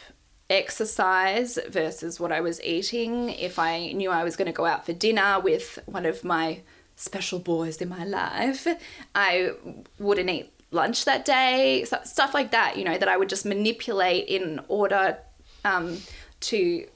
exercise 0.49 1.59
versus 1.69 2.19
what 2.19 2.31
I 2.31 2.41
was 2.41 2.61
eating. 2.63 3.29
If 3.29 3.59
I 3.59 3.91
knew 3.91 4.09
I 4.09 4.23
was 4.23 4.35
going 4.35 4.45
to 4.45 4.53
go 4.53 4.65
out 4.65 4.85
for 4.85 4.93
dinner 4.93 5.39
with 5.39 5.79
one 5.85 6.05
of 6.05 6.23
my 6.23 6.61
special 6.95 7.39
boys 7.39 7.77
in 7.77 7.89
my 7.89 8.05
life, 8.05 8.67
I 9.13 9.51
wouldn't 9.99 10.29
eat 10.29 10.53
lunch 10.71 11.05
that 11.05 11.25
day. 11.25 11.85
Stuff 12.03 12.33
like 12.33 12.51
that, 12.51 12.77
you 12.77 12.85
know, 12.85 12.97
that 12.97 13.07
I 13.07 13.17
would 13.17 13.29
just 13.29 13.45
manipulate 13.45 14.27
in 14.27 14.61
order 14.67 15.17
um, 15.65 15.97
to 16.41 16.87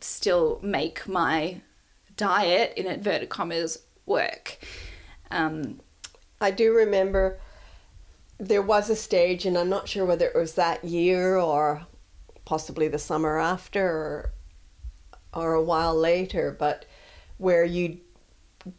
still 0.00 0.60
make 0.62 1.08
my 1.08 1.60
diet, 2.16 2.74
in 2.76 2.86
inverted 2.86 3.28
commas, 3.28 3.78
work. 4.06 4.58
Um, 5.30 5.80
I 6.40 6.50
do 6.50 6.74
remember 6.74 7.38
there 8.42 8.62
was 8.62 8.90
a 8.90 8.96
stage, 8.96 9.46
and 9.46 9.56
I'm 9.56 9.68
not 9.68 9.88
sure 9.88 10.04
whether 10.04 10.26
it 10.26 10.34
was 10.34 10.54
that 10.54 10.84
year 10.84 11.36
or 11.36 11.86
possibly 12.44 12.88
the 12.88 12.98
summer 12.98 13.38
after 13.38 13.86
or, 13.86 14.32
or 15.32 15.54
a 15.54 15.62
while 15.62 15.94
later, 15.94 16.54
but 16.58 16.84
where 17.38 17.64
you 17.64 18.00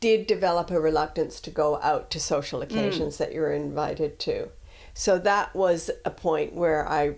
did 0.01 0.27
develop 0.27 0.69
a 0.69 0.79
reluctance 0.81 1.39
to 1.39 1.49
go 1.49 1.79
out 1.81 2.11
to 2.11 2.19
social 2.19 2.59
mm. 2.59 2.63
occasions 2.63 3.17
that 3.17 3.33
you 3.33 3.39
were 3.39 3.53
invited 3.53 4.19
to. 4.19 4.49
So 4.93 5.17
that 5.19 5.55
was 5.55 5.89
a 6.03 6.11
point 6.11 6.53
where 6.53 6.87
I 6.87 7.15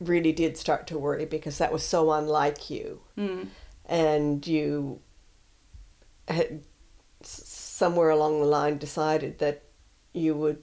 really 0.00 0.32
did 0.32 0.56
start 0.56 0.88
to 0.88 0.98
worry 0.98 1.24
because 1.24 1.58
that 1.58 1.72
was 1.72 1.84
so 1.84 2.10
unlike 2.10 2.68
you. 2.68 3.00
Mm. 3.16 3.46
And 3.86 4.44
you 4.44 5.00
had 6.26 6.64
somewhere 7.22 8.10
along 8.10 8.40
the 8.40 8.46
line 8.46 8.78
decided 8.78 9.38
that 9.38 9.62
you 10.12 10.34
would 10.34 10.62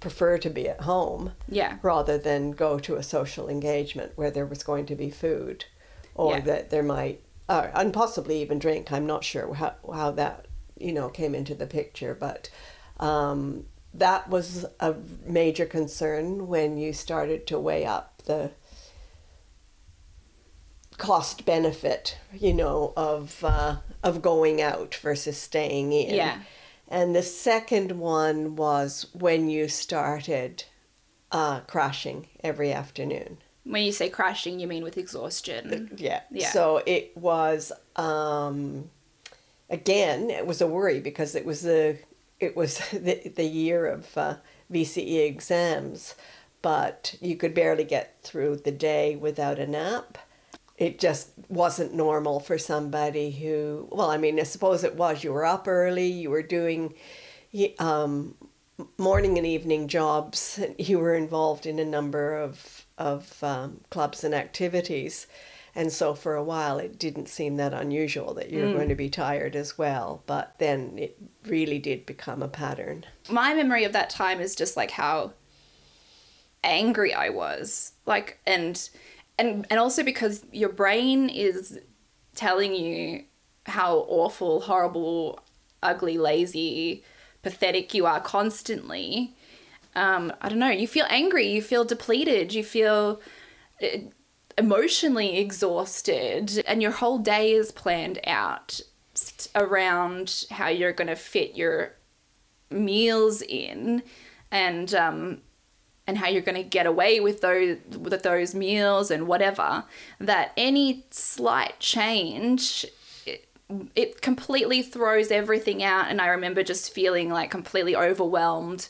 prefer 0.00 0.38
to 0.38 0.50
be 0.50 0.68
at 0.68 0.80
home 0.80 1.32
yeah. 1.48 1.76
rather 1.82 2.16
than 2.18 2.52
go 2.52 2.78
to 2.78 2.96
a 2.96 3.02
social 3.02 3.48
engagement 3.48 4.12
where 4.16 4.30
there 4.30 4.46
was 4.46 4.62
going 4.62 4.86
to 4.86 4.94
be 4.94 5.10
food 5.10 5.66
or 6.14 6.34
Yeah. 6.34 6.40
that 6.40 6.70
there 6.70 6.82
might 6.82 7.22
or, 7.48 7.70
and 7.74 7.92
possibly 7.92 8.40
even 8.40 8.58
drink. 8.58 8.92
I'm 8.92 9.06
not 9.06 9.24
sure 9.24 9.52
how, 9.54 9.74
how 9.92 10.12
that, 10.12 10.46
you 10.78 10.92
know, 10.92 11.08
came 11.08 11.34
into 11.34 11.54
the 11.54 11.66
picture, 11.66 12.14
but 12.14 12.48
um, 13.00 13.66
that 13.92 14.30
was 14.30 14.66
a 14.78 14.94
major 15.26 15.66
concern 15.66 16.46
when 16.46 16.78
you 16.78 16.92
started 16.92 17.46
to 17.48 17.58
weigh 17.58 17.84
up 17.84 18.22
the 18.24 18.52
cost 20.96 21.44
benefit, 21.44 22.18
you 22.32 22.52
know, 22.54 22.92
of 22.96 23.42
uh, 23.42 23.76
of 24.02 24.22
going 24.22 24.62
out 24.62 24.94
versus 24.94 25.36
staying 25.36 25.92
in. 25.92 26.14
Yeah. 26.14 26.38
And 26.90 27.14
the 27.14 27.22
second 27.22 27.92
one 27.92 28.56
was 28.56 29.06
when 29.12 29.48
you 29.48 29.68
started 29.68 30.64
uh, 31.30 31.60
crashing 31.60 32.26
every 32.42 32.72
afternoon. 32.72 33.38
When 33.64 33.84
you 33.84 33.92
say 33.92 34.08
crashing, 34.08 34.58
you 34.58 34.66
mean 34.66 34.82
with 34.82 34.98
exhaustion. 34.98 35.96
Yeah. 35.96 36.22
Yeah. 36.30 36.50
So 36.50 36.82
it 36.86 37.16
was 37.16 37.70
um, 37.94 38.90
again, 39.68 40.30
it 40.30 40.46
was 40.46 40.60
a 40.60 40.66
worry 40.66 41.00
because 41.00 41.34
it 41.34 41.46
was 41.46 41.62
the 41.62 41.98
it 42.40 42.56
was 42.56 42.78
the 42.90 43.32
the 43.34 43.44
year 43.44 43.86
of 43.86 44.18
uh, 44.18 44.36
VCE 44.72 45.26
exams, 45.26 46.16
but 46.60 47.14
you 47.20 47.36
could 47.36 47.54
barely 47.54 47.84
get 47.84 48.16
through 48.22 48.56
the 48.56 48.72
day 48.72 49.14
without 49.14 49.58
a 49.58 49.66
nap. 49.66 50.18
It 50.80 50.98
just 50.98 51.32
wasn't 51.48 51.94
normal 51.94 52.40
for 52.40 52.56
somebody 52.58 53.30
who, 53.30 53.86
well, 53.92 54.10
I 54.10 54.16
mean, 54.16 54.40
I 54.40 54.44
suppose 54.44 54.82
it 54.82 54.96
was. 54.96 55.22
You 55.22 55.32
were 55.32 55.44
up 55.44 55.68
early, 55.68 56.06
you 56.06 56.30
were 56.30 56.42
doing 56.42 56.94
um, 57.78 58.34
morning 58.96 59.36
and 59.36 59.46
evening 59.46 59.88
jobs, 59.88 60.58
you 60.78 60.98
were 60.98 61.14
involved 61.14 61.66
in 61.66 61.78
a 61.78 61.84
number 61.84 62.34
of, 62.34 62.86
of 62.96 63.44
um, 63.44 63.82
clubs 63.90 64.24
and 64.24 64.34
activities. 64.34 65.26
And 65.74 65.92
so 65.92 66.14
for 66.14 66.34
a 66.34 66.42
while, 66.42 66.78
it 66.78 66.98
didn't 66.98 67.28
seem 67.28 67.56
that 67.56 67.72
unusual 67.72 68.34
that 68.34 68.50
you 68.50 68.64
were 68.64 68.72
going 68.72 68.88
to 68.88 68.96
be 68.96 69.08
tired 69.08 69.54
as 69.54 69.78
well. 69.78 70.22
But 70.26 70.54
then 70.58 70.98
it 70.98 71.16
really 71.46 71.78
did 71.78 72.06
become 72.06 72.42
a 72.42 72.48
pattern. 72.48 73.04
my 73.30 73.54
memory 73.54 73.84
of 73.84 73.92
that 73.92 74.10
time 74.10 74.40
is 74.40 74.56
just 74.56 74.76
like 74.76 74.90
how 74.92 75.34
angry 76.64 77.14
I 77.14 77.28
was. 77.28 77.92
Like 78.04 78.40
and 78.46 78.88
and 79.40 79.66
and 79.70 79.80
also 79.80 80.02
because 80.02 80.44
your 80.52 80.68
brain 80.68 81.28
is 81.28 81.80
telling 82.34 82.74
you 82.74 83.24
how 83.66 83.98
awful, 84.08 84.60
horrible, 84.60 85.40
ugly, 85.82 86.18
lazy, 86.18 87.02
pathetic 87.42 87.94
you 87.94 88.06
are 88.06 88.20
constantly. 88.20 89.34
Um, 89.96 90.32
I 90.40 90.48
don't 90.48 90.58
know. 90.58 90.70
You 90.70 90.86
feel 90.86 91.06
angry. 91.08 91.48
You 91.48 91.62
feel 91.62 91.84
depleted. 91.84 92.52
You 92.54 92.62
feel 92.62 93.20
uh, 93.82 93.98
emotionally 94.58 95.38
exhausted, 95.38 96.62
and 96.66 96.82
your 96.82 96.92
whole 96.92 97.18
day 97.18 97.52
is 97.52 97.72
planned 97.72 98.20
out 98.26 98.80
around 99.54 100.44
how 100.50 100.68
you're 100.68 100.92
going 100.92 101.08
to 101.08 101.16
fit 101.16 101.56
your 101.56 101.94
meals 102.70 103.42
in, 103.42 104.02
and 104.50 104.94
um, 104.94 105.40
and 106.10 106.18
how 106.18 106.26
you're 106.26 106.42
going 106.42 106.56
to 106.56 106.64
get 106.64 106.86
away 106.86 107.20
with 107.20 107.40
those 107.40 107.78
with 107.96 108.20
those 108.24 108.52
meals 108.52 109.12
and 109.12 109.28
whatever. 109.28 109.84
That 110.18 110.52
any 110.56 111.06
slight 111.10 111.78
change 111.78 112.84
it, 113.24 113.48
it 113.94 114.20
completely 114.20 114.82
throws 114.82 115.30
everything 115.30 115.84
out. 115.84 116.08
And 116.08 116.20
i 116.20 116.26
remember 116.26 116.64
just 116.64 116.92
feeling 116.92 117.30
like 117.30 117.48
completely 117.48 117.94
overwhelmed 117.94 118.88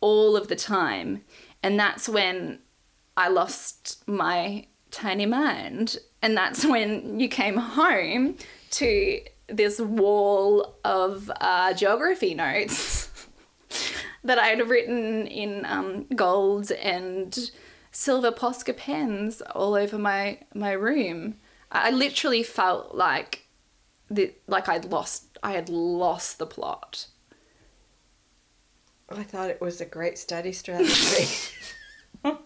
all 0.00 0.38
of 0.38 0.48
the 0.48 0.56
time. 0.56 1.22
And 1.62 1.78
that's 1.78 2.08
when 2.08 2.60
i 3.14 3.28
lost 3.28 4.08
my 4.08 4.66
tiny 4.90 5.26
mind. 5.26 5.98
And 6.22 6.34
that's 6.34 6.64
when 6.64 7.20
you 7.20 7.28
came 7.28 7.58
home 7.58 8.36
to 8.70 9.20
this 9.48 9.78
wall 9.78 10.78
of 10.82 11.30
uh, 11.42 11.74
geography 11.74 12.34
notes 12.34 13.07
that 14.22 14.38
i 14.38 14.48
had 14.48 14.68
written 14.68 15.26
in 15.26 15.64
um, 15.66 16.06
gold 16.14 16.70
and 16.72 17.50
silver 17.90 18.30
posca 18.30 18.76
pens 18.76 19.42
all 19.54 19.74
over 19.74 19.98
my 19.98 20.38
my 20.54 20.72
room 20.72 21.36
i 21.70 21.90
literally 21.90 22.42
felt 22.42 22.94
like 22.94 23.48
the, 24.10 24.32
like 24.46 24.68
I'd 24.68 24.84
lost 24.86 25.38
I 25.42 25.52
had 25.52 25.68
lost 25.68 26.38
the 26.38 26.46
plot. 26.46 27.06
I 29.10 29.22
thought 29.22 29.50
it 29.50 29.60
was 29.60 29.80
a 29.80 29.86
great 29.86 30.18
study 30.18 30.52
strategy. 30.52 31.28
but 32.22 32.42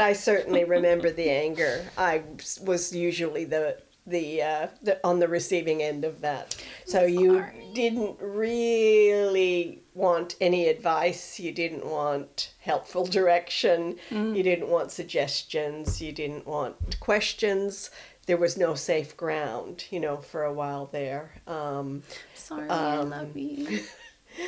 I 0.00 0.14
certainly 0.14 0.64
remember 0.64 1.10
the 1.10 1.28
anger. 1.28 1.84
I 1.98 2.22
was 2.62 2.94
usually 2.94 3.44
the 3.44 3.78
the, 4.06 4.42
uh, 4.42 4.68
the 4.82 5.00
on 5.06 5.18
the 5.18 5.28
receiving 5.28 5.82
end 5.82 6.04
of 6.04 6.20
that. 6.20 6.54
So 6.84 7.02
you 7.04 7.38
Sorry. 7.38 7.70
didn't 7.74 8.16
really 8.20 9.82
want 9.94 10.36
any 10.40 10.68
advice. 10.68 11.40
You 11.40 11.52
didn't 11.52 11.84
want 11.86 12.52
helpful 12.60 13.04
direction. 13.06 13.96
You 14.10 14.42
didn't 14.42 14.68
want 14.68 14.92
suggestions. 14.92 16.00
You 16.00 16.12
didn't 16.12 16.46
want 16.46 17.00
questions. 17.00 17.90
There 18.26 18.36
was 18.36 18.56
no 18.56 18.74
safe 18.74 19.16
ground, 19.16 19.84
you 19.90 20.00
know, 20.00 20.16
for 20.16 20.42
a 20.44 20.52
while 20.52 20.86
there. 20.86 21.32
Um, 21.46 22.02
Sorry, 22.34 22.68
I 22.68 22.96
Um, 22.98 23.10
love 23.10 23.36
you. 23.36 23.80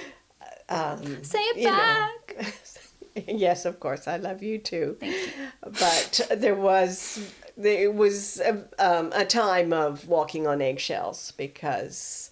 um, 0.68 1.22
Say 1.24 1.38
it 1.38 1.56
you 1.58 1.64
know. 1.64 1.76
back. 1.76 2.54
yes, 3.28 3.64
of 3.64 3.80
course, 3.80 4.06
I 4.08 4.16
love 4.16 4.42
you 4.42 4.58
too. 4.58 4.96
Thank 5.00 5.14
you. 5.14 5.32
But 5.62 6.28
there 6.36 6.54
was 6.56 7.32
there 7.58 7.90
was 7.90 8.40
a, 8.40 8.64
um, 8.78 9.12
a 9.14 9.24
time 9.24 9.72
of 9.72 10.06
walking 10.08 10.46
on 10.46 10.62
eggshells 10.62 11.32
because 11.32 12.30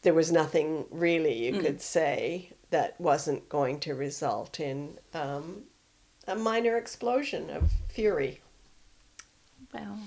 there 0.00 0.14
was 0.14 0.32
nothing 0.32 0.86
really 0.90 1.46
you 1.46 1.52
Mm. 1.52 1.60
could 1.60 1.82
say 1.82 2.50
that 2.70 2.98
wasn't 3.00 3.48
going 3.48 3.78
to 3.80 3.94
result 3.94 4.58
in 4.58 4.98
um, 5.12 5.64
a 6.26 6.34
minor 6.34 6.76
explosion 6.78 7.50
of 7.50 7.70
fury. 7.88 8.40
Well, 9.74 9.98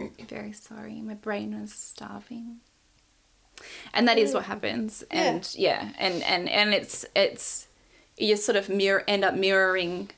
I'm 0.00 0.12
very 0.28 0.52
sorry. 0.52 1.00
My 1.02 1.14
brain 1.14 1.60
was 1.60 1.72
starving. 1.72 2.60
And 3.92 4.06
that 4.08 4.18
is 4.18 4.34
what 4.34 4.44
happens. 4.44 5.04
And 5.10 5.48
yeah, 5.56 5.90
and, 5.98 6.22
and, 6.24 6.48
and 6.48 6.74
it's 6.74 7.04
it's 7.14 7.68
you 8.16 8.36
sort 8.36 8.56
of 8.56 8.68
mirror 8.68 9.04
end 9.06 9.24
up 9.24 9.34
mirroring 9.34 10.10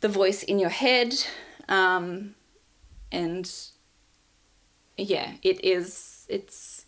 the 0.00 0.08
voice 0.08 0.42
in 0.42 0.58
your 0.58 0.70
head. 0.70 1.14
Um, 1.70 2.34
and 3.10 3.50
yeah, 4.98 5.32
it 5.42 5.64
is 5.64 6.26
it's 6.28 6.84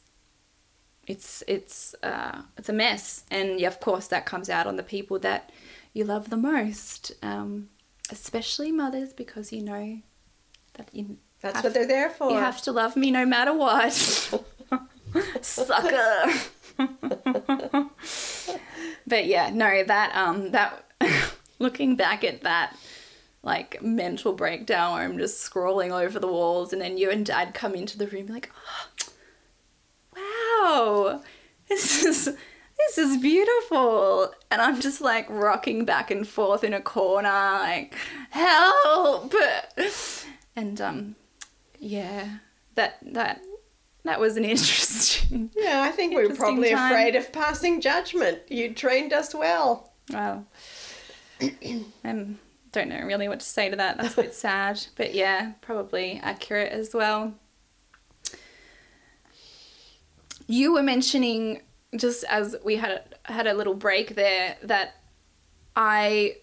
it's 1.06 1.42
it's 1.46 1.94
uh, 2.02 2.42
it's 2.58 2.68
a 2.68 2.72
mess, 2.72 3.24
and 3.30 3.60
yeah, 3.60 3.68
of 3.68 3.80
course 3.80 4.08
that 4.08 4.26
comes 4.26 4.50
out 4.50 4.66
on 4.66 4.76
the 4.76 4.82
people 4.82 5.18
that 5.20 5.50
you 5.92 6.04
love 6.04 6.30
the 6.30 6.36
most, 6.36 7.12
um, 7.22 7.68
especially 8.10 8.72
mothers, 8.72 9.12
because 9.12 9.52
you 9.52 9.62
know 9.62 9.98
that 10.74 10.88
you 10.92 11.18
That's 11.40 11.56
have, 11.56 11.64
what 11.64 11.74
they're 11.74 11.86
there 11.86 12.10
for. 12.10 12.30
you 12.30 12.38
have 12.38 12.60
to 12.62 12.72
love 12.72 12.96
me 12.96 13.10
no 13.10 13.24
matter 13.24 13.54
what, 13.54 13.92
sucker. 15.42 16.24
but 19.06 19.26
yeah, 19.26 19.50
no, 19.52 19.84
that 19.84 20.12
um 20.14 20.50
that 20.52 20.84
looking 21.58 21.96
back 21.96 22.24
at 22.24 22.42
that 22.42 22.76
like 23.42 23.82
mental 23.82 24.32
breakdown 24.32 24.94
where 24.94 25.02
I'm 25.02 25.18
just 25.18 25.50
scrolling 25.50 25.90
over 25.90 26.18
the 26.18 26.28
walls 26.28 26.72
and 26.72 26.80
then 26.80 26.96
you 26.96 27.10
and 27.10 27.26
dad 27.26 27.54
come 27.54 27.74
into 27.74 27.98
the 27.98 28.06
room 28.06 28.28
like 28.28 28.50
oh, 30.16 31.04
wow 31.16 31.22
this 31.68 32.04
is 32.04 32.24
this 32.78 32.98
is 32.98 33.16
beautiful 33.20 34.30
and 34.50 34.62
I'm 34.62 34.80
just 34.80 35.00
like 35.00 35.26
rocking 35.28 35.84
back 35.84 36.10
and 36.10 36.26
forth 36.26 36.64
in 36.64 36.72
a 36.72 36.80
corner 36.80 37.28
like 37.28 37.94
help 38.30 39.34
and 40.56 40.80
um 40.80 41.16
yeah 41.78 42.38
that 42.76 42.98
that 43.02 43.42
that 44.04 44.20
was 44.20 44.36
an 44.36 44.44
interesting 44.46 45.22
yeah, 45.54 45.82
I 45.82 45.90
think 45.90 46.14
we 46.14 46.26
were 46.26 46.34
probably 46.34 46.70
time. 46.70 46.92
afraid 46.92 47.16
of 47.16 47.32
passing 47.32 47.80
judgment. 47.80 48.40
You 48.48 48.74
trained 48.74 49.12
us 49.12 49.34
well. 49.34 49.92
Wow. 50.10 50.44
I 51.40 52.36
don't 52.72 52.88
know 52.88 53.00
really 53.04 53.28
what 53.28 53.40
to 53.40 53.46
say 53.46 53.70
to 53.70 53.76
that. 53.76 53.98
That's 53.98 54.18
a 54.18 54.22
bit 54.22 54.34
sad. 54.34 54.80
But 54.96 55.14
yeah, 55.14 55.52
probably 55.60 56.20
accurate 56.22 56.72
as 56.72 56.94
well. 56.94 57.34
You 60.46 60.72
were 60.72 60.82
mentioning 60.82 61.62
just 61.96 62.24
as 62.24 62.56
we 62.64 62.76
had 62.76 62.90
a, 63.26 63.32
had 63.32 63.46
a 63.46 63.54
little 63.54 63.74
break 63.74 64.14
there 64.14 64.56
that 64.62 64.96
I 65.76 66.36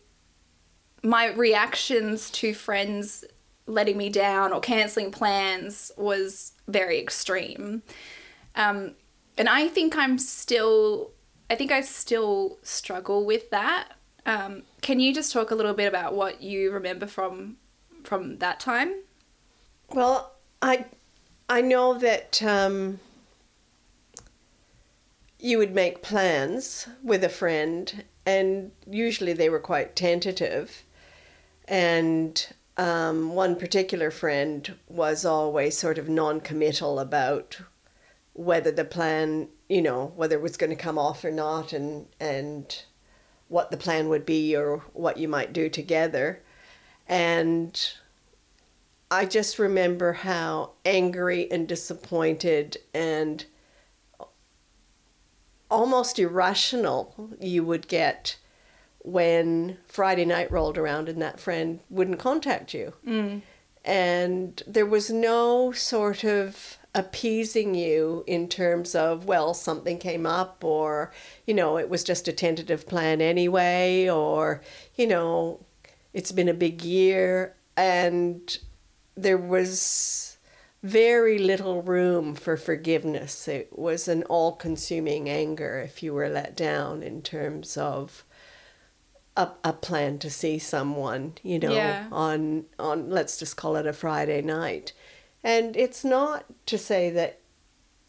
my 1.03 1.27
reactions 1.27 2.29
to 2.29 2.53
friends 2.53 3.23
letting 3.65 3.97
me 3.97 4.09
down 4.09 4.51
or 4.51 4.59
canceling 4.59 5.11
plans 5.11 5.91
was 5.95 6.53
very 6.67 6.99
extreme. 6.99 7.83
Um, 8.55 8.95
and 9.37 9.47
I 9.47 9.67
think 9.67 9.95
I'm 9.95 10.17
still, 10.17 11.11
I 11.49 11.55
think 11.55 11.71
I 11.71 11.81
still 11.81 12.57
struggle 12.63 13.25
with 13.25 13.49
that. 13.51 13.93
Um, 14.25 14.63
can 14.82 14.99
you 14.99 15.13
just 15.13 15.32
talk 15.32 15.51
a 15.51 15.55
little 15.55 15.73
bit 15.73 15.88
about 15.88 16.13
what 16.13 16.41
you 16.41 16.71
remember 16.71 17.08
from 17.08 17.58
from 18.03 18.38
that 18.38 18.60
time? 18.60 18.93
Well, 19.89 20.34
I 20.62 20.86
I 21.49 21.62
know 21.62 21.97
that 21.97 22.41
um, 22.43 22.99
you 25.39 25.58
would 25.58 25.73
make 25.73 26.03
plans 26.03 26.88
with 27.03 27.23
a 27.23 27.29
friend, 27.29 28.03
and 28.25 28.71
usually 28.88 29.34
they 29.34 29.49
were 29.49 29.60
quite 29.60 29.95
tentative. 29.95 30.84
And 31.67 32.47
um, 32.77 33.34
one 33.34 33.55
particular 33.55 34.12
friend 34.12 34.75
was 34.88 35.25
always 35.25 35.77
sort 35.77 35.97
of 35.97 36.10
non-committal 36.10 36.99
about 36.99 37.60
whether 38.34 38.71
the 38.71 38.86
plan, 38.86 39.49
you 39.67 39.82
know, 39.82 40.13
whether 40.15 40.36
it 40.36 40.41
was 40.41 40.58
going 40.58 40.69
to 40.69 40.75
come 40.75 40.97
off 40.97 41.23
or 41.23 41.32
not, 41.32 41.73
and 41.73 42.08
and 42.19 42.84
what 43.49 43.71
the 43.71 43.77
plan 43.77 44.07
would 44.07 44.25
be 44.25 44.55
or 44.55 44.77
what 44.93 45.17
you 45.17 45.27
might 45.27 45.51
do 45.51 45.67
together. 45.69 46.41
And 47.07 47.91
I 49.12 49.25
just 49.25 49.59
remember 49.59 50.13
how 50.13 50.71
angry 50.85 51.51
and 51.51 51.67
disappointed 51.67 52.77
and 52.93 53.45
almost 55.69 56.17
irrational 56.17 57.29
you 57.39 57.63
would 57.63 57.88
get 57.88 58.38
when 58.99 59.77
Friday 59.88 60.25
night 60.25 60.51
rolled 60.51 60.77
around 60.77 61.09
and 61.09 61.21
that 61.21 61.39
friend 61.39 61.79
wouldn't 61.89 62.19
contact 62.19 62.73
you. 62.73 62.93
Mm. 63.05 63.41
And 63.85 64.62
there 64.67 64.85
was 64.85 65.09
no 65.09 65.71
sort 65.71 66.23
of 66.23 66.78
appeasing 66.99 67.73
you 67.75 68.23
in 68.27 68.47
terms 68.47 68.93
of, 68.95 69.25
well, 69.25 69.53
something 69.53 69.97
came 69.97 70.25
up, 70.25 70.63
or, 70.63 71.12
you 71.47 71.53
know, 71.53 71.77
it 71.77 71.89
was 71.89 72.03
just 72.03 72.27
a 72.27 72.33
tentative 72.33 72.88
plan 72.88 73.21
anyway, 73.21 74.07
or, 74.09 74.62
you 74.95 75.07
know, 75.07 75.59
it's 76.13 76.31
been 76.31 76.49
a 76.49 76.53
big 76.53 76.83
year. 76.83 77.55
And 77.77 78.57
there 79.15 79.38
was 79.38 80.38
very 80.83 81.39
little 81.39 81.81
room 81.81 82.35
for 82.35 82.57
forgiveness. 82.57 83.47
It 83.47 83.69
was 83.77 84.07
an 84.07 84.23
all 84.23 84.53
consuming 84.55 85.29
anger 85.29 85.79
if 85.79 86.03
you 86.03 86.13
were 86.13 86.29
let 86.29 86.55
down 86.55 87.03
in 87.03 87.21
terms 87.21 87.77
of 87.77 88.23
a, 89.35 89.49
a 89.63 89.73
plan 89.73 90.19
to 90.19 90.29
see 90.29 90.59
someone, 90.59 91.33
you 91.43 91.59
know, 91.59 91.71
Yeah. 91.73 92.07
on 92.12 92.65
on 92.77 93.09
let's 93.09 93.38
just 93.38 93.55
call 93.57 93.75
it 93.75 93.88
a 93.88 93.93
Friday 93.93 94.41
night. 94.41 94.93
And 95.43 95.78
it's 95.78 96.04
not 96.04 96.45
to 96.67 96.78
say 96.78 97.10
that 97.12 97.39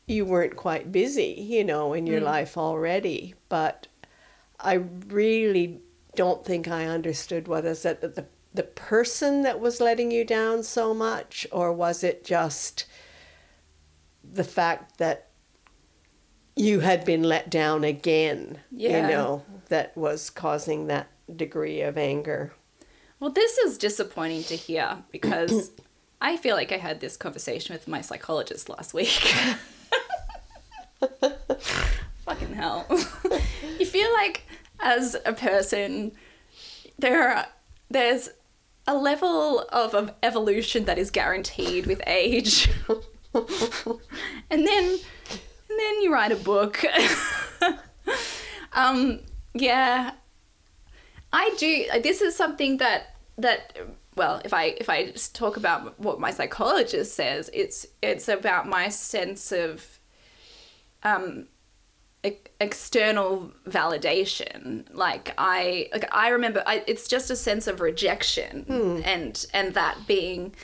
you 0.07 0.25
weren't 0.25 0.57
quite 0.57 0.91
busy, 0.91 1.37
you 1.39 1.65
know, 1.65 1.93
in 1.93 2.07
your 2.07 2.21
mm. 2.21 2.25
life 2.25 2.59
already, 2.59 3.35
but 3.49 3.87
I 4.59 4.75
really 5.07 5.81
don't 6.17 6.45
think 6.45 6.67
I 6.67 6.87
understood 6.87 7.47
whether 7.47 7.71
it's 7.71 7.83
that 7.83 8.01
the 8.01 8.27
the 8.53 8.63
person 8.65 9.43
that 9.43 9.61
was 9.61 9.81
letting 9.81 10.11
you 10.11 10.25
down 10.25 10.63
so 10.65 10.93
much, 10.93 11.47
or 11.53 11.73
was 11.73 12.03
it 12.03 12.25
just 12.25 12.85
the 14.25 14.45
fact 14.45 14.99
that 14.99 15.29
you 16.57 16.81
had 16.81 17.05
been 17.05 17.23
let 17.23 17.49
down 17.49 17.85
again? 17.85 18.59
Yeah. 18.73 19.03
You 19.03 19.15
know, 19.15 19.45
that 19.69 19.97
was 19.97 20.31
causing 20.31 20.89
that 20.89 21.09
degree 21.37 21.81
of 21.81 21.97
anger. 21.97 22.53
Well, 23.21 23.31
this 23.31 23.57
is 23.59 23.79
disappointing 23.79 24.45
to 24.45 24.57
hear 24.57 25.05
because 25.13 25.71
I 26.21 26.37
feel 26.37 26.55
like 26.55 26.71
I 26.73 26.77
had 26.77 27.01
this 27.01 27.17
conversation 27.17 27.75
with 27.75 27.89
my 27.89 28.01
psychologist 28.01 28.69
last 28.69 28.93
week. 28.93 29.09
Fucking 32.25 32.53
hell. 32.55 32.87
you 33.79 33.87
feel 33.87 34.13
like 34.13 34.43
as 34.81 35.17
a 35.25 35.33
person 35.33 36.13
there 36.99 37.31
are, 37.31 37.47
there's 37.89 38.29
a 38.87 38.95
level 38.95 39.61
of, 39.73 39.95
of 39.95 40.13
evolution 40.23 40.85
that 40.85 40.99
is 40.99 41.11
guaranteed 41.11 41.87
with 41.87 42.03
age. 42.07 42.71
and 43.35 44.67
then 44.67 44.99
and 45.71 45.79
then 45.79 46.03
you 46.03 46.13
write 46.13 46.33
a 46.33 46.37
book. 46.37 46.85
um 48.73 49.21
yeah, 49.55 50.13
I 51.33 51.55
do. 51.59 51.87
This 52.03 52.21
is 52.21 52.37
something 52.37 52.79
that 52.79 53.15
that 53.39 53.77
well, 54.21 54.43
if 54.45 54.53
I 54.53 54.65
if 54.77 54.91
I 54.91 55.07
just 55.13 55.35
talk 55.35 55.57
about 55.57 55.99
what 55.99 56.21
my 56.21 56.31
psychologist 56.31 57.15
says, 57.15 57.49
it's 57.55 57.87
it's 58.03 58.29
about 58.29 58.69
my 58.69 58.91
sense 58.91 59.51
of 59.51 59.99
um 61.03 61.47
e- 62.23 62.49
external 62.61 63.51
validation. 63.67 64.85
Like 64.93 65.33
i 65.39 65.89
like 65.95 66.05
i 66.13 66.29
remember 66.29 66.63
I, 66.67 66.85
it's 66.87 67.09
just 67.09 67.31
a 67.31 67.37
sense 67.37 67.67
of 67.67 67.81
rejection 67.81 68.65
and 69.05 69.47
and 69.55 69.73
that 69.73 69.97
being 70.07 70.55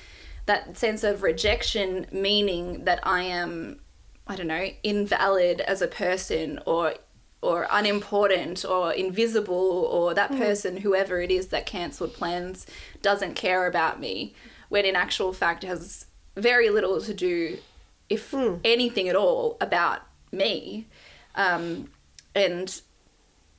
that 0.45 0.77
sense 0.77 1.03
of 1.03 1.23
rejection 1.23 2.07
meaning 2.13 2.85
that 2.85 3.01
i 3.03 3.23
am 3.23 3.81
i 4.27 4.37
don't 4.37 4.47
know 4.47 4.69
invalid 4.83 5.61
as 5.63 5.81
a 5.83 5.89
person 5.89 6.61
or 6.67 6.95
or 7.43 7.67
unimportant 7.71 8.65
or 8.65 8.93
invisible 8.93 9.89
or 9.91 10.15
that 10.15 10.31
person 10.37 10.79
whoever 10.79 11.21
it 11.21 11.31
is 11.31 11.49
that 11.49 11.67
cancelled 11.67 12.13
plans 12.15 12.67
doesn't 13.03 13.35
care 13.35 13.67
about 13.67 14.01
me 14.01 14.35
when 14.69 14.85
in 14.85 14.97
actual 14.97 15.33
fact 15.33 15.63
it 15.63 15.69
has 15.69 16.07
very 16.37 16.71
little 16.71 17.01
to 17.01 17.15
do 17.15 17.59
if 18.09 18.35
anything 18.65 19.09
at 19.09 19.17
all 19.17 19.57
about 19.61 20.03
me. 20.33 20.87
Um, 21.35 21.91
and 22.35 22.81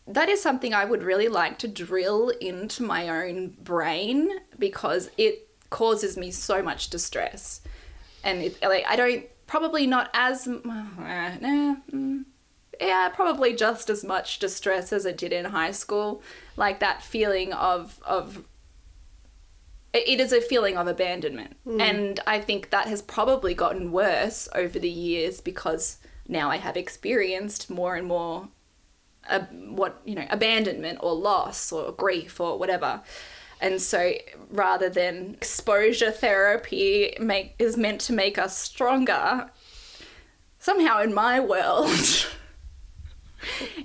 that 0.08 0.30
is 0.30 0.42
something 0.42 0.74
I 0.74 0.86
would 0.86 1.04
really 1.04 1.28
like 1.28 1.60
to 1.60 1.68
drill 1.68 2.30
into 2.30 2.84
my 2.84 3.10
own 3.10 3.50
brain 3.62 4.30
because 4.58 5.10
it 5.18 5.50
causes 5.70 6.18
me 6.18 6.32
so 6.32 6.62
much 6.62 6.90
distress. 6.90 7.62
And 8.24 8.42
it, 8.42 8.62
like 8.62 8.86
I 8.88 8.96
don't 8.96 9.26
probably 9.48 9.86
not 9.88 10.10
as 10.14 10.48
uh, 10.48 10.52
nah, 10.64 11.76
mm, 11.92 12.17
yeah, 12.80 13.10
probably 13.10 13.54
just 13.56 13.90
as 13.90 14.04
much 14.04 14.40
distress 14.40 14.94
as 14.94 15.06
it 15.06 15.18
did 15.18 15.34
in 15.34 15.46
high 15.46 15.72
school. 15.72 16.22
Like 16.56 16.80
that 16.80 17.02
feeling 17.02 17.54
of 17.54 18.00
of 18.06 18.46
it 19.94 20.20
is 20.20 20.34
a 20.34 20.42
feeling 20.42 20.78
of 20.78 20.88
abandonment. 20.88 21.58
And 21.82 22.20
I 22.28 22.40
think 22.40 22.70
that 22.70 22.88
has 22.88 23.02
probably 23.02 23.54
gotten 23.54 23.92
worse 23.92 24.48
over 24.54 24.80
the 24.80 24.90
years 24.90 25.42
because 25.42 25.98
now 26.28 26.50
I 26.50 26.58
have 26.58 26.78
experienced 26.78 27.70
more 27.70 27.96
and 27.96 28.08
more 28.08 28.50
uh, 29.30 29.42
what, 29.52 30.02
you 30.06 30.16
know, 30.16 30.26
abandonment 30.30 31.00
or 31.02 31.14
loss 31.14 31.72
or 31.72 31.92
grief 31.92 32.40
or 32.40 32.58
whatever. 32.58 33.02
And 33.60 33.82
so 33.82 34.14
rather 34.50 34.90
than 34.90 35.34
exposure 35.34 36.12
therapy 36.12 37.16
make 37.20 37.56
is 37.58 37.76
meant 37.76 38.02
to 38.02 38.14
make 38.14 38.38
us 38.38 38.58
stronger, 38.58 39.50
somehow 40.60 41.02
in 41.02 41.14
my 41.14 41.40
world 41.40 41.90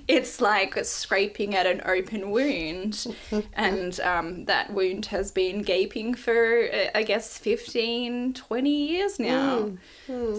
it's 0.07 0.41
like 0.41 0.77
scraping 0.83 1.55
at 1.55 1.65
an 1.65 1.81
open 1.85 2.31
wound. 2.31 3.07
And 3.55 3.99
um, 4.01 4.45
that 4.45 4.73
wound 4.73 5.07
has 5.07 5.31
been 5.31 5.61
gaping 5.61 6.13
for 6.13 6.67
uh, 6.73 6.89
i 6.95 7.03
guess 7.03 7.37
15 7.37 8.33
20 8.33 8.69
years 8.69 9.19
now. 9.19 9.71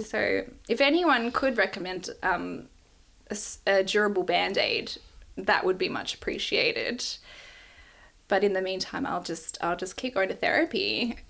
So 0.03 0.45
if 0.69 0.81
anyone 0.81 1.31
could 1.31 1.57
recommend 1.57 2.11
um, 2.23 2.69
a, 3.31 3.37
a 3.67 3.85
durable 3.85 4.23
band-aid 4.25 4.97
that 5.37 5.65
would 5.65 5.79
be 5.79 5.89
much 5.89 6.15
appreciated. 6.15 7.05
But 8.29 8.45
in 8.45 8.53
the 8.53 8.63
meantime 8.63 9.07
i'll 9.07 9.23
just 9.23 9.59
i'll 9.61 9.77
just 9.77 9.97
keep 9.97 10.15
going 10.15 10.29
to 10.29 10.35
therapy. 10.35 11.17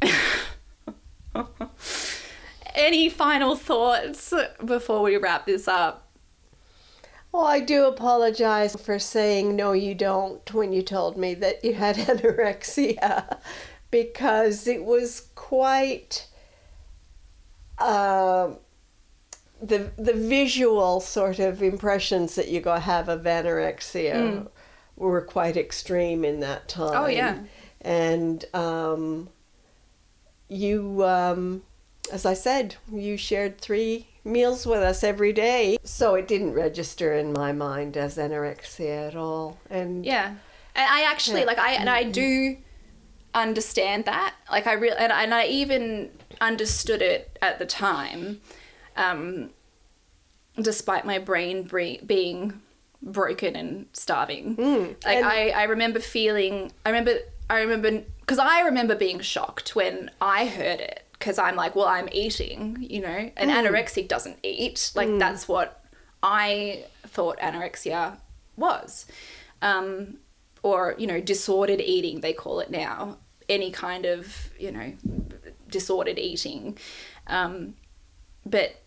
Any 2.75 3.09
final 3.09 3.57
thoughts 3.57 4.33
before 4.65 5.03
we 5.03 5.17
wrap 5.17 5.47
this 5.47 5.69
up 5.69 6.04
Well, 7.35 7.47
I 7.47 7.59
do 7.59 7.87
apologize 7.87 8.77
for 8.77 9.01
saying 9.01 9.57
no, 9.57 9.73
you 9.73 9.97
don't 9.97 10.55
when 10.55 10.73
you 10.73 10.83
told 10.83 11.17
me 11.17 11.35
that 11.35 11.65
you 11.65 11.75
had 11.75 11.97
anorexia 12.13 13.39
because 13.91 14.69
it 14.69 14.85
was 14.85 15.31
quite 15.35 16.29
um 17.79 18.59
the 19.61 19.91
the 19.97 20.13
visual 20.13 21.01
sort 21.01 21.41
of 21.41 21.61
impressions 21.61 22.37
that 22.37 22.51
you 22.51 22.61
go 22.61 22.77
have 22.77 23.09
of 23.09 23.23
anorexia 23.23 24.47
were 24.95 25.21
quite 25.21 25.57
extreme 25.57 26.25
in 26.25 26.39
that 26.39 26.69
time. 26.69 27.03
Oh, 27.03 27.09
yeah. 27.09 27.41
And 27.81 28.45
um, 28.55 29.29
you, 30.49 31.03
um, 31.05 31.65
as 32.13 32.25
I 32.27 32.35
said, 32.35 32.77
you 32.93 33.17
shared 33.17 33.59
three 33.59 34.07
meals 34.25 34.67
with 34.67 34.81
us 34.81 35.05
every 35.05 35.33
day, 35.33 35.77
so 35.85 36.15
it 36.15 36.27
didn't 36.27 36.55
register 36.55 37.15
in 37.15 37.33
my 37.33 37.53
mind 37.53 37.97
as 37.97 38.17
anorexia 38.17 39.09
at 39.09 39.17
all. 39.17 39.59
And 39.71 40.05
Yeah. 40.05 40.35
And 40.77 40.91
I 40.91 41.03
actually 41.03 41.41
Yeah. 41.41 41.47
like 41.47 41.59
I 41.59 41.73
and 41.75 41.89
I 41.91 42.05
do 42.05 42.57
understand 43.35 44.05
that. 44.07 44.35
Like 44.51 44.67
I 44.67 44.73
really 44.73 44.97
and, 44.97 45.13
and 45.13 45.35
I 45.35 45.47
even 45.47 46.11
understood 46.41 47.03
it 47.03 47.39
at 47.43 47.59
the 47.59 47.67
time. 47.67 48.41
Um 48.97 49.51
despite 50.61 51.05
my 51.05 51.19
brain 51.19 51.65
bre- 51.65 52.05
being 52.07 52.61
broken 53.03 53.57
and 53.57 53.87
starving. 53.93 54.57
like 55.05 55.17
and- 55.17 55.27
I 55.27 55.49
I 55.51 55.65
remember 55.65 56.01
feeling 56.01 56.73
I 56.87 56.91
remember 56.91 57.19
I 57.51 57.61
remember 57.61 58.05
because 58.21 58.39
I 58.39 58.61
remember 58.63 58.95
being 58.95 59.21
shocked 59.21 59.77
when 59.77 60.11
I 60.21 60.47
heard 60.47 60.81
it 60.81 61.03
because 61.25 61.39
I'm 61.39 61.57
like, 61.57 61.75
well, 61.75 61.87
I'm 61.87 62.11
eating, 62.13 62.77
you 62.79 63.01
know, 63.01 63.31
an 63.39 63.49
anorexic 63.49 64.09
doesn't 64.09 64.37
eat. 64.43 64.93
Like, 64.95 65.09
that's 65.19 65.49
what 65.49 65.83
I 66.23 66.85
thought 67.07 67.39
anorexia 67.39 68.19
was. 68.59 69.07
Um, 69.63 70.19
or, 70.63 70.95
you 70.99 71.07
know, 71.07 71.23
disordered 71.23 71.81
eating, 71.81 72.21
they 72.21 72.35
call 72.35 72.61
it 72.61 72.71
now. 72.71 73.17
Any 73.49 73.71
kind 73.71 74.05
of, 74.05 74.51
you 74.59 74.71
know, 74.71 74.93
disordered 75.71 76.19
eating. 76.19 76.77
Um, 77.27 77.73
but 78.45 78.83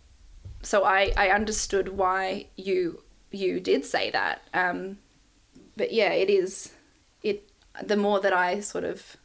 so 0.61 0.83
I, 0.83 1.13
I 1.17 1.29
understood 1.29 1.89
why 1.89 2.49
you 2.55 3.01
you 3.31 3.59
did 3.59 3.83
say 3.83 4.11
that. 4.11 4.43
Um, 4.53 4.99
but 5.75 5.91
yeah, 5.91 6.11
it 6.11 6.29
is 6.29 6.71
it 7.23 7.49
the 7.83 7.97
more 7.97 8.19
that 8.19 8.33
I 8.33 8.59
sort 8.59 8.83
of 8.83 9.17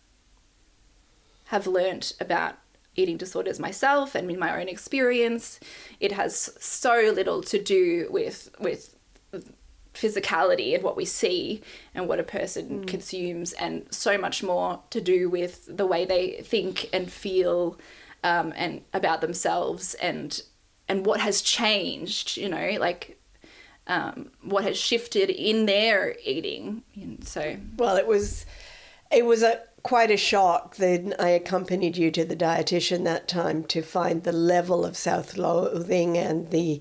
have 1.46 1.66
learnt 1.66 2.14
about 2.18 2.56
eating 2.94 3.16
disorders 3.16 3.58
myself 3.58 4.14
and 4.14 4.30
in 4.30 4.38
my 4.38 4.60
own 4.60 4.68
experience, 4.68 5.58
it 6.00 6.12
has 6.12 6.56
so 6.60 7.12
little 7.14 7.42
to 7.42 7.62
do 7.62 8.08
with 8.10 8.50
with 8.58 8.94
physicality 9.94 10.74
and 10.74 10.82
what 10.82 10.96
we 10.96 11.04
see 11.04 11.60
and 11.94 12.08
what 12.08 12.18
a 12.18 12.24
person 12.24 12.84
consumes, 12.84 13.52
and 13.54 13.86
so 13.90 14.16
much 14.16 14.42
more 14.42 14.80
to 14.90 15.00
do 15.00 15.28
with 15.28 15.76
the 15.76 15.86
way 15.86 16.04
they 16.04 16.42
think 16.42 16.88
and 16.92 17.12
feel 17.12 17.78
um, 18.24 18.52
and 18.56 18.82
about 18.92 19.20
themselves 19.20 19.94
and 19.94 20.42
and 20.88 21.06
what 21.06 21.20
has 21.20 21.42
changed. 21.42 22.36
You 22.36 22.48
know, 22.48 22.76
like 22.78 23.18
um, 23.86 24.30
what 24.42 24.64
has 24.64 24.78
shifted 24.78 25.30
in 25.30 25.66
their 25.66 26.16
eating. 26.24 26.82
And 26.94 27.26
so 27.26 27.56
Well, 27.76 27.96
it 27.96 28.06
was 28.06 28.46
it 29.10 29.24
was 29.26 29.42
a 29.42 29.60
quite 29.82 30.10
a 30.10 30.16
shock 30.16 30.76
that 30.76 31.14
I 31.18 31.28
accompanied 31.30 31.96
you 31.96 32.10
to 32.12 32.24
the 32.24 32.36
dietitian 32.36 33.04
that 33.04 33.28
time 33.28 33.64
to 33.64 33.82
find 33.82 34.22
the 34.22 34.32
level 34.32 34.84
of 34.84 34.96
self-loathing 34.96 36.16
and 36.16 36.50
the 36.50 36.80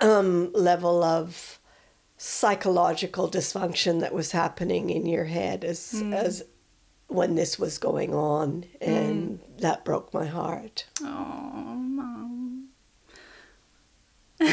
um, 0.00 0.52
level 0.52 1.02
of 1.02 1.58
psychological 2.16 3.28
dysfunction 3.28 4.00
that 4.00 4.14
was 4.14 4.32
happening 4.32 4.90
in 4.90 5.06
your 5.06 5.24
head 5.24 5.64
as 5.64 6.02
as 6.12 6.44
when 7.12 7.34
this 7.34 7.58
was 7.58 7.78
going 7.78 8.14
on, 8.14 8.64
and 8.80 9.38
that 9.58 9.84
broke 9.84 10.14
my 10.14 10.26
heart. 10.26 10.86
Oh, 11.00 11.74
mom. 11.76 12.68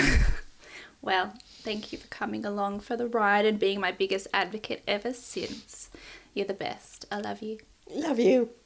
well, 1.02 1.34
thank 1.62 1.92
you 1.92 1.98
for 1.98 2.08
coming 2.08 2.46
along 2.46 2.82
for 2.82 2.98
the 2.98 3.08
ride 3.08 3.46
and 3.46 3.60
being 3.60 3.80
my 3.80 3.92
biggest 3.92 4.28
advocate 4.34 4.84
ever 4.88 5.14
since. 5.14 5.90
You're 6.34 6.48
the 6.48 6.54
best. 6.54 7.06
I 7.12 7.20
love 7.20 7.42
you. 7.42 7.60
Love 7.90 8.20
you. 8.20 8.59